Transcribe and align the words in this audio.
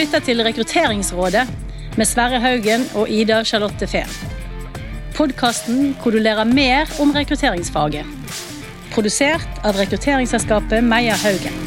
lytter 0.00 0.22
til 0.24 0.40
Rekrutteringsrådet 0.40 1.42
med 1.98 2.08
Sverre 2.08 2.38
Haugen 2.40 2.86
og 2.96 3.10
Ida 3.12 3.42
Charlotte 3.44 3.84
Fehn. 3.90 4.08
Podkasten 5.12 5.90
hvor 6.00 6.14
du 6.14 6.22
lærer 6.22 6.48
mer 6.48 6.88
om 7.02 7.12
rekrutteringsfaget. 7.12 8.08
Produsert 8.94 9.60
av 9.60 9.76
rekrutteringsselskapet 9.76 10.86
Meyer 10.86 11.20
Haugen. 11.20 11.58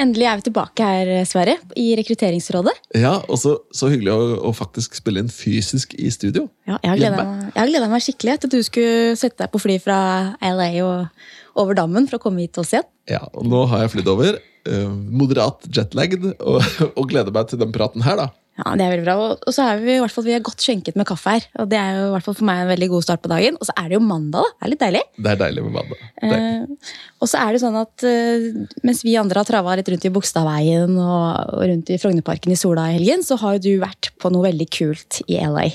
Endelig 0.00 0.26
er 0.30 0.40
vi 0.40 0.46
tilbake 0.48 0.88
her, 0.88 1.10
Sverre, 1.28 1.58
i 1.76 1.92
Rekrutteringsrådet. 1.98 2.72
Ja, 2.96 3.18
og 3.28 3.38
så, 3.38 3.58
så 3.76 3.92
hyggelig 3.92 4.14
å, 4.16 4.24
å 4.48 4.54
faktisk 4.56 4.96
spille 4.98 5.20
inn 5.20 5.30
fysisk 5.30 5.92
i 6.00 6.08
studio. 6.10 6.48
Ja, 6.66 6.80
jeg 6.80 7.12
har 7.60 7.68
gleda 7.68 7.92
meg 7.92 8.02
skikkelig 8.02 8.40
til 8.40 8.48
at 8.48 8.56
du 8.56 8.64
skulle 8.64 9.20
sette 9.20 9.44
deg 9.44 9.52
på 9.52 9.60
fly 9.62 9.76
fra 9.84 10.00
LA 10.40 10.72
og 10.86 11.28
over 11.58 11.76
dammen 11.78 12.08
for 12.10 12.18
å 12.18 12.24
komme 12.26 12.44
hit 12.44 12.54
til 12.56 12.64
oss 12.64 12.74
igjen. 12.74 12.88
Ja, 13.10 13.24
og 13.32 13.48
nå 13.50 13.64
har 13.72 13.84
jeg 13.84 13.94
flydd 13.96 14.12
over. 14.12 14.38
eh, 14.68 14.92
moderat 15.10 15.66
jetlagd, 15.74 16.28
og, 16.38 16.62
og 16.98 17.08
gleder 17.10 17.34
meg 17.34 17.50
til 17.50 17.58
den 17.62 17.74
praten 17.74 18.04
her, 18.06 18.20
da. 18.20 18.28
Ja, 18.60 18.74
det 18.76 18.84
er 18.84 18.90
veldig 18.92 19.04
bra. 19.06 19.14
Og, 19.16 19.44
og 19.48 19.54
så 19.56 19.64
er 19.64 19.78
vi 19.80 19.94
i 19.94 20.00
hvert 20.02 20.12
fall 20.12 20.26
vi 20.26 20.34
er 20.36 20.42
godt 20.44 20.60
skjenket 20.60 20.96
med 21.00 21.06
kaffe 21.08 21.32
her. 21.32 21.44
Og 21.62 21.70
det 21.72 21.78
er 21.80 21.94
jo 21.96 22.02
i 22.10 22.12
hvert 22.12 22.26
fall 22.26 22.36
for 22.36 22.44
meg 22.44 22.60
en 22.60 22.68
veldig 22.68 22.88
god 22.92 23.06
start 23.06 23.22
på 23.24 23.30
dagen. 23.32 23.56
Og 23.56 23.64
så 23.64 23.72
er 23.80 23.86
det 23.88 23.96
jo 23.96 24.02
mandag, 24.04 24.44
da. 24.44 24.50
Det 24.52 24.66
er 24.66 24.72
litt 24.74 24.82
deilig. 24.82 25.00
Det 25.16 25.30
er 25.32 25.38
deilig 25.40 25.64
med 25.64 25.76
mandag. 25.78 26.02
Eh, 26.28 26.90
og 27.16 27.30
så 27.32 27.40
er 27.40 27.56
det 27.56 27.62
sånn 27.64 27.78
at 27.80 28.04
eh, 28.06 28.44
mens 28.84 29.00
vi 29.08 29.16
andre 29.18 29.40
har 29.40 29.48
trava 29.48 29.78
litt 29.80 29.88
rundt 29.88 30.04
i 30.04 30.12
Bogstadveien 30.12 30.92
og, 31.00 31.24
og 31.56 31.64
rundt 31.72 31.94
i 31.94 31.98
Frognerparken 32.02 32.52
i 32.52 32.58
Sola 32.60 32.90
i 32.90 32.98
helgen, 32.98 33.24
så 33.24 33.40
har 33.40 33.56
jo 33.56 33.64
du 33.64 33.72
vært 33.82 34.12
på 34.20 34.30
noe 34.36 34.44
veldig 34.50 34.68
kult 34.76 35.22
i 35.32 35.40
LA. 35.40 35.70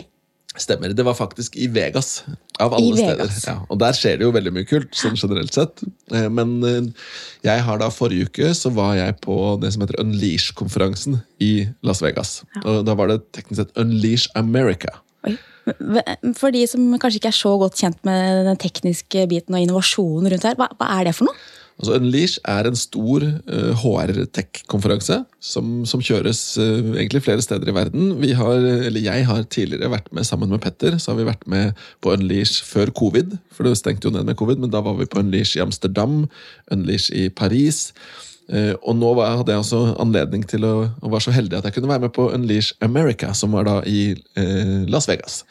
Stemmer. 0.57 0.93
Det 0.97 1.03
var 1.05 1.13
faktisk 1.13 1.55
i 1.61 1.67
Vegas, 1.69 2.23
av 2.59 2.73
alle 2.73 2.95
Vegas. 2.97 3.35
steder. 3.37 3.53
Ja, 3.53 3.57
og 3.69 3.77
der 3.81 3.93
skjer 3.93 4.17
det 4.17 4.25
jo 4.25 4.31
veldig 4.33 4.53
mye 4.55 4.65
kult, 4.65 4.89
sånn 4.97 5.17
generelt 5.19 5.53
sett. 5.53 5.83
Eh, 6.11 6.27
Men 6.33 6.55
eh, 6.65 6.87
jeg 7.45 7.61
har 7.67 7.77
da 7.81 7.89
forrige 7.93 8.25
uke 8.31 8.49
så 8.57 8.71
var 8.73 8.95
jeg 8.97 9.19
på 9.21 9.35
det 9.61 9.73
som 9.75 9.85
heter 9.85 9.99
Unleash-konferansen 10.01 11.19
i 11.43 11.67
Las 11.85 12.01
Vegas. 12.01 12.39
Og 12.63 12.81
da 12.87 12.95
var 12.97 13.11
det 13.13 13.19
teknisk 13.37 13.61
sett 13.61 13.77
Unleash 13.77 14.27
America. 14.35 14.97
Oi. 15.27 15.37
For 16.39 16.49
de 16.55 16.61
som 16.69 16.83
kanskje 16.95 17.19
ikke 17.19 17.31
er 17.33 17.35
så 17.35 17.53
godt 17.59 17.75
kjent 17.77 17.97
med 18.07 18.45
den 18.47 18.59
tekniske 18.61 19.25
biten 19.27 19.57
og 19.57 19.61
innovasjonen 19.65 20.31
rundt 20.31 20.45
her, 20.47 20.55
hva, 20.55 20.69
hva 20.79 20.87
er 20.97 21.09
det 21.09 21.15
for 21.17 21.27
noe? 21.27 21.35
Altså 21.77 21.93
Unleash 21.99 22.39
er 22.49 22.65
en 22.65 22.77
stor 22.77 23.21
eh, 23.21 23.81
HR-tech-konferanse 23.83 25.19
som, 25.37 25.83
som 25.85 26.01
kjøres 26.01 26.39
eh, 26.57 26.79
egentlig 26.97 27.21
flere 27.27 27.43
steder 27.45 27.69
i 27.69 27.75
verden. 27.75 28.15
Vi 28.21 28.31
har, 28.37 28.57
eller 28.87 29.03
Jeg 29.03 29.27
har 29.29 29.45
tidligere 29.45 29.91
vært 29.93 30.09
med 30.11 30.25
sammen 30.25 30.49
med 30.49 30.63
Petter 30.63 30.97
så 30.97 31.11
har 31.13 31.19
vi 31.19 31.27
vært 31.29 31.45
med 31.45 31.77
på 32.01 32.15
Unleash 32.15 32.65
før 32.65 32.89
covid. 32.97 33.37
For 33.53 33.67
det 33.67 33.77
stengte 33.77 34.09
jo 34.09 34.15
ned 34.15 34.25
med 34.25 34.39
covid, 34.39 34.57
men 34.63 34.73
da 34.73 34.81
var 34.81 34.97
vi 34.97 35.05
på 35.05 35.21
Unleash 35.21 35.59
i 35.59 35.61
Amsterdam, 35.61 36.23
Unleash 36.73 37.13
i 37.13 37.29
Paris. 37.29 37.91
Eh, 38.49 38.73
og 38.81 38.97
nå 38.97 39.13
var, 39.19 39.37
hadde 39.37 39.53
jeg 39.53 39.61
også 39.61 39.83
anledning 40.01 40.49
til 40.49 40.65
å, 40.65 40.75
å 40.89 41.13
være 41.13 41.27
så 41.27 41.35
heldig 41.35 41.59
at 41.59 41.67
jeg 41.67 41.77
kunne 41.77 41.93
være 41.93 42.07
med 42.07 42.13
på 42.15 42.29
Unleash 42.31 42.73
America, 42.81 43.33
som 43.37 43.53
var 43.53 43.67
da 43.67 43.81
i 43.85 44.15
eh, 44.39 44.77
Las 44.89 45.09
Vegas. 45.11 45.43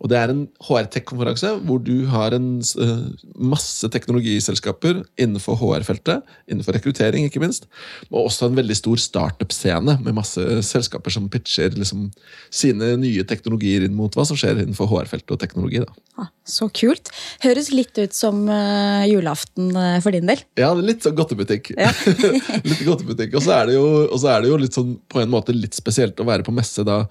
Og 0.00 0.08
Det 0.08 0.16
er 0.16 0.32
en 0.32 0.46
HR-tech-konferanse 0.64 1.52
hvor 1.68 1.80
du 1.84 2.06
har 2.08 2.32
en 2.32 2.48
eh, 2.60 3.02
masse 3.36 3.88
teknologiselskaper 3.92 5.02
innenfor 5.20 5.58
HR-feltet, 5.60 6.24
innenfor 6.48 6.76
rekruttering 6.78 7.26
ikke 7.28 7.42
minst, 7.42 7.68
og 8.08 8.30
også 8.30 8.48
en 8.48 8.56
veldig 8.56 8.76
stor 8.78 9.00
startup-scene 9.00 9.98
med 10.00 10.16
masse 10.16 10.40
selskaper 10.66 11.12
som 11.12 11.28
pitcher 11.32 11.76
liksom, 11.76 12.08
sine 12.48 12.94
nye 13.00 13.26
teknologier 13.28 13.84
inn 13.84 13.96
mot 13.98 14.16
hva 14.16 14.24
som 14.28 14.38
skjer 14.40 14.62
innenfor 14.62 14.88
HR-feltet 14.88 15.36
og 15.36 15.42
teknologi. 15.42 15.84
Da. 15.84 15.92
Ah, 16.20 16.30
så 16.48 16.70
kult. 16.72 17.12
Høres 17.44 17.68
litt 17.74 18.00
ut 18.00 18.16
som 18.16 18.42
eh, 18.48 19.04
julaften 19.12 19.70
eh, 19.76 20.00
for 20.00 20.16
din 20.16 20.32
del. 20.32 20.40
Ja, 20.60 20.72
litt 20.76 21.04
sånn 21.04 21.18
godtebutikk. 21.18 21.74
Ja. 21.76 21.92
litt 22.70 22.82
godtebutikk. 22.86 23.36
Og 23.36 23.44
så 23.44 23.58
er, 23.58 23.68
det 23.68 23.76
jo, 23.76 23.86
er 24.08 24.40
det 24.40 24.50
jo 24.50 24.58
litt 24.64 24.80
sånn, 24.80 24.96
på 25.12 25.20
en 25.20 25.32
måte 25.32 25.52
litt 25.56 25.76
spesielt 25.76 26.20
å 26.20 26.28
være 26.28 26.46
på 26.46 26.56
messe 26.56 26.84
da. 26.88 27.02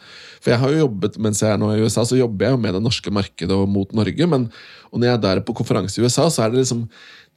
For 0.42 0.56
jeg 0.56 0.64
har 0.64 0.74
jo 0.74 0.84
jobbet, 0.88 1.22
mens 1.22 1.46
jeg 1.46 1.54
er 1.54 1.62
nå 1.62 1.72
i 1.76 1.82
USA, 1.86 2.06
så 2.08 2.18
jobber 2.18 2.50
jeg 2.50 2.58
jo 2.58 2.62
med 2.66 2.76
det 2.76 2.79
norske 2.84 3.14
markedet 3.14 3.56
og 3.56 3.70
mot 3.72 3.94
Norge. 3.96 4.28
Men 4.30 4.50
når 4.92 5.08
jeg 5.08 5.18
er 5.18 5.24
der 5.24 5.42
på 5.46 5.56
konferanse 5.58 6.00
i 6.00 6.06
USA, 6.06 6.28
så 6.34 6.46
er 6.46 6.54
det 6.54 6.64
liksom 6.64 6.88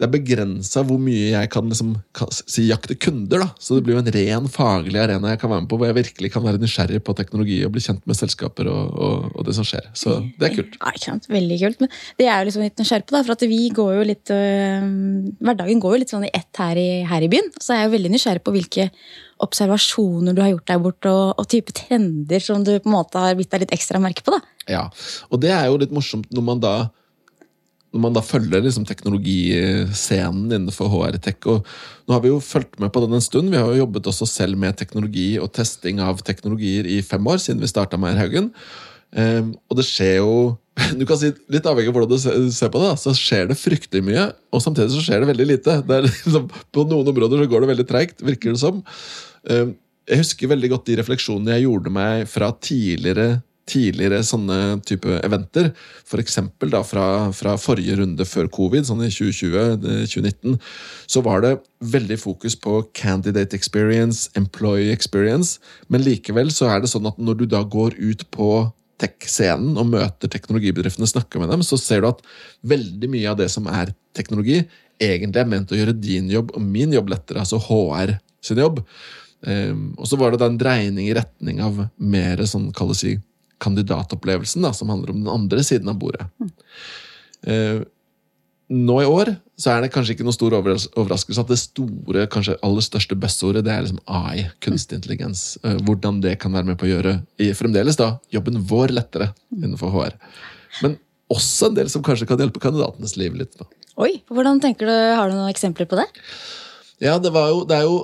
det 0.00 0.08
er 0.08 0.12
begrensa 0.16 0.82
hvor 0.82 0.98
mye 0.98 1.28
jeg 1.30 1.48
kan 1.52 1.68
liksom, 1.70 1.92
si 2.50 2.64
jakte 2.66 2.96
kunder. 2.98 3.44
da. 3.44 3.48
Så 3.62 3.76
det 3.76 3.84
blir 3.86 3.94
jo 3.94 4.00
en 4.02 4.10
ren 4.16 4.48
faglig 4.50 4.98
arena 4.98 5.30
jeg 5.30 5.38
kan 5.42 5.52
være 5.52 5.62
med 5.62 5.70
på, 5.70 5.78
hvor 5.78 5.86
jeg 5.86 5.98
virkelig 6.00 6.30
kan 6.34 6.42
være 6.42 6.58
nysgjerrig 6.58 6.98
på 7.06 7.14
teknologi 7.18 7.60
og 7.62 7.74
bli 7.76 7.84
kjent 7.84 8.02
med 8.08 8.18
selskaper 8.18 8.70
og, 8.72 8.96
og, 8.98 9.28
og 9.36 9.46
det 9.46 9.54
som 9.54 9.68
skjer. 9.68 9.86
Så 9.94 10.16
det 10.40 10.48
er 10.48 10.56
kult. 10.56 10.78
Ja, 10.80 10.90
ikke 10.90 11.04
sant? 11.04 11.28
Veldig 11.30 11.58
kult. 11.62 11.84
Men 11.84 11.92
det 12.18 12.26
er 12.26 12.40
jo 12.40 12.48
liksom 12.48 12.66
litt 12.66 12.82
nysgjerrig 12.82 13.06
på, 13.06 13.14
da, 13.14 13.22
for 13.28 13.36
at 13.36 13.46
vi 13.52 13.60
går 13.78 13.92
jo 13.98 14.06
litt 14.08 14.32
øh, 14.34 14.88
Hverdagen 15.42 15.84
går 15.84 15.94
jo 15.94 16.02
litt 16.02 16.14
sånn 16.16 16.26
i 16.26 16.32
ett 16.34 16.62
her 16.64 16.80
i, 16.80 16.88
her 17.06 17.22
i 17.22 17.30
byen. 17.30 17.52
Så 17.60 17.76
er 17.76 17.84
jeg 17.84 17.92
jo 17.92 17.96
veldig 17.98 18.14
nysgjerrig 18.16 18.42
på 18.42 18.56
hvilke 18.56 18.88
observasjoner 19.42 20.34
du 20.34 20.42
har 20.42 20.52
gjort 20.52 20.68
der 20.70 20.82
borte, 20.82 21.12
og, 21.12 21.38
og 21.38 21.48
type 21.50 21.74
trender 21.74 22.42
som 22.42 22.62
du 22.66 22.74
på 22.74 22.90
en 22.90 22.96
måte 22.96 23.22
har 23.22 23.38
bitt 23.38 23.50
deg 23.52 23.64
litt 23.64 23.74
ekstra 23.74 24.02
merke 24.02 24.24
på. 24.26 24.34
da. 24.34 24.42
Ja, 24.70 24.88
og 25.30 25.42
det 25.42 25.50
er 25.54 25.68
jo 25.68 25.78
litt 25.80 25.94
morsomt 25.94 26.28
når 26.34 26.44
man 26.46 26.60
da 26.62 26.74
når 27.92 28.00
man 28.00 28.14
da 28.16 28.22
følger 28.24 28.62
liksom 28.64 28.86
teknologiscenen 28.88 30.46
innenfor 30.48 30.88
HR-tech. 30.88 31.44
og 31.52 31.66
Nå 32.08 32.14
har 32.14 32.22
vi 32.24 32.30
jo 32.30 32.38
fulgt 32.40 32.78
med 32.80 32.88
på 32.92 33.02
den 33.04 33.18
en 33.18 33.24
stund. 33.24 33.52
Vi 33.52 33.60
har 33.60 33.68
jo 33.68 33.82
jobbet 33.82 34.08
også 34.08 34.28
selv 34.28 34.56
med 34.56 34.78
teknologi 34.80 35.34
og 35.36 35.52
testing 35.52 36.00
av 36.00 36.22
teknologier 36.24 36.88
i 36.88 37.02
fem 37.04 37.26
år, 37.28 37.42
siden 37.42 37.60
vi 37.60 37.68
starta 37.68 38.00
med 38.00 38.14
Erhaugen. 38.14 38.48
Ehm, 39.12 39.52
og 39.68 39.76
det 39.76 39.84
skjer 39.84 40.22
jo 40.22 40.32
du 40.98 41.04
kan 41.04 41.18
si, 41.20 41.28
Litt 41.52 41.66
avhengig 41.68 41.92
av 41.92 41.98
hvordan 41.98 42.14
du 42.16 42.48
ser 42.56 42.72
på 42.72 42.80
det, 42.80 42.94
så 42.96 43.12
skjer 43.16 43.50
det 43.50 43.60
fryktelig 43.60 44.00
mye. 44.08 44.26
Og 44.56 44.64
samtidig 44.64 44.94
så 44.94 45.04
skjer 45.04 45.20
det 45.20 45.32
veldig 45.34 45.50
lite. 45.52 45.78
Det 45.84 46.02
liksom, 46.08 46.48
på 46.48 46.88
noen 46.88 47.12
områder 47.12 47.44
så 47.44 47.52
går 47.52 47.64
det 47.64 47.72
veldig 47.74 47.88
treigt, 47.92 48.24
virker 48.24 48.54
det 48.54 48.62
som. 48.62 48.80
Um, 49.44 49.76
jeg 50.08 50.24
husker 50.24 50.50
veldig 50.50 50.72
godt 50.72 50.88
de 50.88 50.96
refleksjonene 50.98 51.58
jeg 51.58 51.68
gjorde 51.68 51.92
meg 51.92 52.24
fra 52.30 52.48
tidligere 52.56 53.42
tidligere 53.68 54.22
sånne 54.26 54.80
type 54.86 55.18
eventer. 55.22 55.70
For 56.08 56.22
da 56.72 56.82
fra, 56.86 57.06
fra 57.36 57.54
forrige 57.60 57.98
runde 58.00 58.26
før 58.28 58.50
covid, 58.52 58.86
sånn 58.88 59.04
i 59.06 59.10
2020-2019, 59.12 60.58
så 61.06 61.22
var 61.24 61.44
det 61.44 61.56
veldig 61.92 62.18
fokus 62.20 62.56
på 62.58 62.80
candidate 62.96 63.56
experience, 63.56 64.30
employee 64.38 64.92
experience, 64.92 65.58
men 65.88 66.04
likevel 66.04 66.52
så 66.54 66.70
er 66.72 66.82
det 66.82 66.92
sånn 66.92 67.08
at 67.10 67.18
når 67.18 67.42
du 67.42 67.48
da 67.50 67.62
går 67.62 67.98
ut 67.98 68.26
på 68.34 68.52
tech-scenen 69.02 69.78
og 69.80 69.88
møter 69.90 70.30
teknologibedriftene 70.30 71.06
og 71.08 71.10
snakker 71.10 71.42
med 71.42 71.50
dem, 71.52 71.64
så 71.66 71.78
ser 71.80 72.02
du 72.02 72.10
at 72.12 72.22
veldig 72.70 73.10
mye 73.10 73.32
av 73.32 73.40
det 73.40 73.48
som 73.52 73.66
er 73.70 73.94
teknologi, 74.16 74.60
egentlig 75.02 75.42
er 75.42 75.50
ment 75.50 75.72
å 75.72 75.78
gjøre 75.78 75.96
din 75.98 76.30
jobb 76.30 76.52
og 76.54 76.62
min 76.62 76.94
jobb 76.94 77.10
lettere, 77.10 77.42
altså 77.42 77.58
HR 77.62 78.16
sin 78.44 78.62
jobb. 78.62 78.82
Um, 79.42 79.90
og 79.98 80.06
så 80.06 80.18
var 80.20 80.30
det 80.30 80.38
da 80.38 80.46
en 80.50 80.58
dreining 80.60 81.08
i 81.08 81.16
retning 81.18 81.58
av 81.64 81.80
mer 81.98 82.44
sånn, 82.46 82.70
kall 82.76 82.92
det 82.92 83.00
kandidatopplevelsen, 83.62 84.64
da, 84.66 84.72
som 84.76 84.92
handler 84.92 85.14
om 85.14 85.22
den 85.22 85.32
andre 85.32 85.64
siden 85.66 85.90
av 85.92 85.98
bordet. 86.00 86.26
Eh, 87.46 87.82
nå 88.72 88.96
i 89.02 89.08
år 89.08 89.34
så 89.60 89.74
er 89.74 89.84
det 89.84 89.92
kanskje 89.92 90.14
ikke 90.14 90.24
noe 90.26 90.34
stor 90.34 90.54
overras 90.56 90.86
overraskelse 90.96 91.42
at 91.42 91.50
det 91.52 91.58
store, 91.60 92.24
kanskje 92.32 92.56
aller 92.64 92.84
største 92.84 93.18
buzzordet, 93.20 93.64
det 93.66 93.72
er 93.74 93.84
liksom 93.84 94.00
AI, 94.08 94.46
kunstig 94.64 94.98
intelligens. 94.98 95.44
Eh, 95.62 95.76
hvordan 95.86 96.22
det 96.24 96.38
kan 96.42 96.54
være 96.54 96.70
med 96.70 96.80
på 96.80 96.88
å 96.88 96.92
gjøre 96.94 97.16
i, 97.42 97.52
fremdeles 97.58 97.98
da, 98.00 98.14
jobben 98.34 98.60
vår 98.70 98.94
lettere 98.96 99.32
innenfor 99.54 99.92
HR. 99.94 100.16
Men 100.84 100.96
også 101.32 101.70
en 101.70 101.78
del 101.78 101.92
som 101.92 102.04
kanskje 102.04 102.28
kan 102.28 102.40
hjelpe 102.40 102.62
kandidatenes 102.62 103.14
liv 103.20 103.36
litt. 103.38 103.54
Da. 103.60 103.68
Oi, 104.02 104.16
hvordan 104.32 104.60
tenker 104.62 104.88
du, 104.88 104.94
Har 105.18 105.28
du 105.28 105.36
noen 105.36 105.52
eksempler 105.52 105.88
på 105.88 105.98
det? 106.00 106.08
Ja, 107.02 107.18
det, 107.20 107.32
var 107.34 107.50
jo, 107.52 107.62
det 107.68 107.76
er 107.76 107.88
jo 107.88 107.96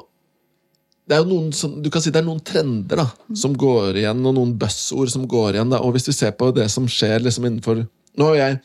det 1.08 1.16
er 1.16 1.22
jo 1.22 1.30
noen, 1.30 1.78
du 1.80 1.88
kan 1.92 2.02
si 2.04 2.10
det 2.12 2.20
er 2.20 2.26
noen 2.26 2.42
trender 2.44 3.00
da, 3.00 3.06
som 3.36 3.54
går 3.56 3.96
igjen, 4.02 4.20
og 4.28 4.34
noen 4.36 4.52
buzzord 4.60 5.08
som 5.12 5.24
går 5.30 5.56
igjen. 5.56 5.70
Da. 5.72 5.80
Og 5.84 5.94
hvis 5.94 6.10
vi 6.10 6.16
ser 6.19 6.34
på 6.36 6.50
det 6.56 6.66
som 6.72 6.88
skjer 6.91 7.25
liksom 7.25 7.49
innenfor 7.49 7.87
Nå 8.19 8.26
har 8.32 8.37
jeg 8.38 8.56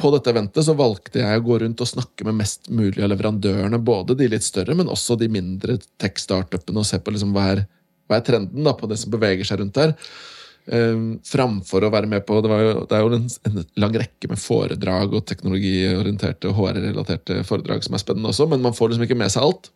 På 0.00 0.08
dette 0.10 0.32
eventet 0.32 0.64
så 0.66 0.72
valgte 0.74 1.20
jeg 1.20 1.38
å 1.38 1.44
gå 1.46 1.58
rundt 1.62 1.82
og 1.84 1.88
snakke 1.88 2.24
med 2.26 2.38
mest 2.40 2.70
mulig 2.72 3.04
av 3.04 3.10
leverandørene. 3.12 3.78
Både 3.84 4.16
de 4.18 4.28
litt 4.32 4.44
større, 4.44 4.74
men 4.76 4.88
også 4.90 5.16
de 5.20 5.28
mindre 5.30 5.76
tech-startupene, 6.00 6.80
og 6.80 6.88
se 6.88 6.98
på 6.98 7.12
liksom 7.12 7.34
hva, 7.36 7.46
er, 7.54 7.62
hva 8.08 8.18
er 8.18 8.24
trenden 8.26 8.64
da, 8.64 8.72
på 8.76 8.88
det 8.90 8.96
som 9.00 9.12
beveger 9.12 9.46
seg 9.46 9.60
rundt 9.60 9.76
der. 9.76 9.92
Um, 10.70 11.18
framfor 11.26 11.84
å 11.84 11.90
være 11.90 12.06
med 12.06 12.22
på 12.28 12.36
Det, 12.44 12.48
jo, 12.62 12.72
det 12.86 12.96
er 12.96 13.04
jo 13.04 13.12
en, 13.16 13.28
en 13.48 13.62
lang 13.80 13.94
rekke 14.02 14.28
med 14.30 14.40
foredrag 14.40 15.14
og 15.16 15.24
teknologiorienterte 15.28 16.52
HR-relaterte 16.54 17.40
foredrag 17.48 17.84
som 17.84 17.96
er 17.96 18.02
spennende 18.04 18.32
også, 18.32 18.48
men 18.52 18.64
man 18.64 18.76
får 18.76 18.92
liksom 18.92 19.06
ikke 19.08 19.20
med 19.20 19.32
seg 19.32 19.48
alt. 19.48 19.72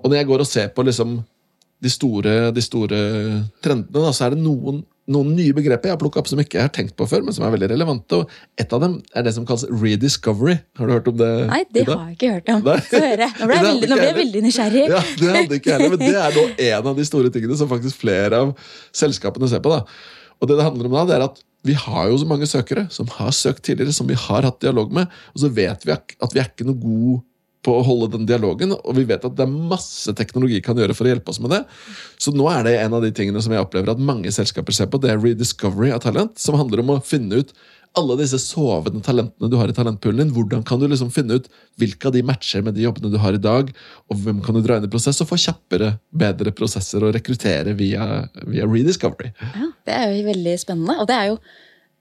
Og 0.00 0.08
når 0.10 0.20
jeg 0.22 0.30
går 0.30 0.44
og 0.44 0.48
ser 0.48 0.72
på 0.74 0.84
liksom 0.86 1.20
de 1.80 1.90
store, 1.92 2.32
de 2.52 2.62
store 2.64 2.96
trendene, 3.64 4.02
da, 4.02 4.10
så 4.12 4.26
er 4.26 4.34
det 4.34 4.42
noen, 4.44 4.82
noen 5.10 5.30
nye 5.32 5.54
begreper 5.56 5.88
jeg 5.88 5.94
har 5.96 6.00
plukket 6.00 6.20
opp 6.20 6.28
som 6.28 6.40
ikke 6.42 6.58
jeg 6.58 6.66
har 6.66 6.72
tenkt 6.76 6.92
på 6.98 7.06
før, 7.08 7.22
men 7.24 7.32
som 7.32 7.46
er 7.46 7.54
veldig 7.54 7.70
relevante. 7.72 8.18
og 8.20 8.60
Et 8.60 8.74
av 8.76 8.82
dem 8.84 8.98
er 9.16 9.24
det 9.24 9.32
som 9.36 9.46
kalles 9.48 9.64
rediscovery. 9.70 10.58
Har 10.76 10.90
du 10.90 10.92
hørt 10.92 11.08
om 11.08 11.16
det? 11.20 11.30
Nei, 11.48 11.62
det 11.72 11.86
Ida? 11.86 11.96
har 11.96 12.10
jeg 12.10 12.18
ikke 12.18 12.32
hørt 12.34 12.52
om. 12.52 12.64
Nei. 12.68 12.78
Få 12.90 13.02
høre. 13.06 13.30
Nå 13.40 13.48
ble 13.48 13.56
jeg 13.56 13.66
veldig, 13.70 13.90
nå 13.90 14.00
ble 14.00 14.08
jeg 14.10 14.18
veldig 14.20 14.42
nysgjerrig. 14.48 14.86
Ja, 14.92 15.04
det 15.22 15.30
hadde 15.38 15.60
ikke 15.60 15.76
heller, 15.76 15.94
men 15.94 16.02
det 16.04 16.12
er 16.26 16.36
nå 16.36 16.46
en 16.68 16.90
av 16.92 17.00
de 17.00 17.06
store 17.08 17.32
tingene 17.32 17.60
som 17.62 17.70
faktisk 17.72 18.02
flere 18.04 18.42
av 18.44 18.52
selskapene 19.02 19.48
ser 19.52 19.64
på. 19.64 19.72
da. 19.72 19.80
Og 20.40 20.52
det 20.52 20.60
det 20.60 20.68
handler 20.68 20.90
om 20.90 20.98
da, 21.00 21.06
det 21.08 21.16
er 21.16 21.26
at 21.30 21.40
vi 21.68 21.74
har 21.76 22.08
jo 22.08 22.20
så 22.20 22.28
mange 22.28 22.46
søkere 22.48 22.86
som 22.92 23.08
har 23.18 23.32
søkt 23.36 23.64
tidligere, 23.66 23.92
som 23.92 24.08
vi 24.08 24.16
har 24.16 24.46
hatt 24.48 24.60
dialog 24.62 24.92
med, 24.96 25.08
og 25.34 25.42
så 25.42 25.50
vet 25.52 25.84
vi 25.84 25.92
at 25.92 26.32
vi 26.32 26.40
er 26.40 26.48
ikke 26.48 26.68
noe 26.68 26.80
god 26.80 27.18
på 27.66 27.74
å 27.76 27.82
holde 27.84 28.10
den 28.14 28.28
dialogen, 28.28 28.72
og 28.72 28.94
vi 28.96 29.04
vet 29.08 29.24
at 29.26 29.34
det 29.36 29.44
er 29.44 29.50
masse 29.72 30.14
teknologi 30.16 30.62
kan 30.64 30.78
gjøre 30.80 30.96
for 30.96 31.06
å 31.06 31.12
hjelpe 31.12 31.32
oss 31.32 31.40
med 31.44 31.52
det. 31.52 31.60
Så 32.20 32.32
nå 32.32 32.46
er 32.52 32.64
det 32.64 32.78
en 32.80 32.96
av 32.96 33.04
de 33.04 33.12
tingene 33.16 33.42
som 33.44 33.52
jeg 33.52 33.64
opplever 33.64 33.92
at 33.92 34.00
mange 34.00 34.32
selskaper 34.32 34.76
ser 34.76 34.88
på, 34.92 35.00
det 35.02 35.12
er 35.12 35.20
rediscovery 35.20 35.92
av 35.92 36.00
talent, 36.06 36.40
som 36.40 36.56
handler 36.56 36.80
om 36.84 36.96
å 36.96 37.02
finne 37.04 37.42
ut 37.42 37.52
alle 37.98 38.14
disse 38.20 38.38
sovende 38.38 39.02
talentene 39.02 39.50
du 39.50 39.56
har 39.58 39.70
i 39.70 39.74
talentpoolen 39.74 40.22
din. 40.22 40.34
Hvordan 40.34 40.62
kan 40.66 40.78
du 40.78 40.86
liksom 40.88 41.10
finne 41.14 41.40
ut 41.40 41.48
hvilke 41.80 42.06
av 42.06 42.14
de 42.14 42.22
matcher 42.26 42.62
med 42.62 42.76
de 42.78 42.84
jobbene 42.84 43.10
du 43.10 43.18
har 43.18 43.34
i 43.34 43.42
dag, 43.42 43.72
og 44.06 44.20
hvem 44.24 44.42
kan 44.44 44.54
du 44.54 44.62
dra 44.62 44.78
inn 44.78 44.86
i 44.86 44.92
prosess, 44.92 45.18
og 45.22 45.30
få 45.30 45.38
kjappere, 45.40 45.96
bedre 46.14 46.54
prosesser 46.54 47.02
å 47.02 47.10
rekruttere 47.14 47.74
via, 47.78 48.28
via 48.46 48.68
rediscovery. 48.70 49.32
Ja, 49.42 49.72
Det 49.88 49.96
er 49.96 50.14
jo 50.14 50.28
veldig 50.28 50.54
spennende. 50.62 51.00
Og 51.02 51.10
det 51.10 51.18
er 51.18 51.32
jo 51.32 51.40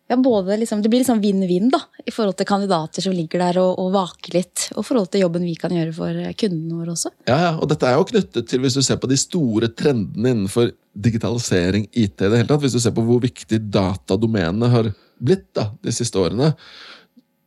ja, 0.10 0.18
både 0.18 0.58
liksom, 0.58 0.82
det 0.82 0.90
blir 0.90 1.04
liksom 1.04 1.20
vinn-vinn 1.22 1.68
da, 1.70 1.84
i 2.02 2.10
forhold 2.10 2.34
til 2.40 2.48
kandidater 2.50 3.04
som 3.06 3.14
ligger 3.14 3.44
der 3.44 3.60
og, 3.62 3.76
og 3.78 3.92
vaker 3.94 4.34
litt. 4.40 4.64
Og 4.74 4.82
i 4.82 4.88
forhold 4.88 5.12
til 5.14 5.22
jobben 5.22 5.46
vi 5.46 5.54
kan 5.60 5.76
gjøre 5.76 5.94
for 5.94 6.22
kundene 6.42 6.80
våre 6.80 6.96
også. 6.96 7.12
Ja, 7.30 7.38
ja, 7.44 7.52
og 7.54 7.70
dette 7.70 7.86
er 7.86 8.00
jo 8.00 8.08
knyttet 8.10 8.50
til 8.50 8.64
hvis 8.64 8.80
du 8.80 8.82
ser 8.86 8.98
på 9.02 9.10
de 9.12 9.20
store 9.22 9.70
trendene 9.70 10.34
innenfor 10.34 10.72
digitalisering, 10.98 11.86
IT 11.94 12.24
i 12.26 12.26
det 12.26 12.40
hele 12.40 12.50
tatt. 12.50 12.64
Hvis 12.64 12.74
du 12.74 12.82
ser 12.82 12.96
på 12.98 13.06
hvor 13.06 13.22
viktig 13.22 13.62
datadomenene 13.70 14.72
har 14.74 14.90
blitt 15.22 15.52
da, 15.54 15.68
de 15.86 15.94
siste 15.94 16.18
årene. 16.18 16.56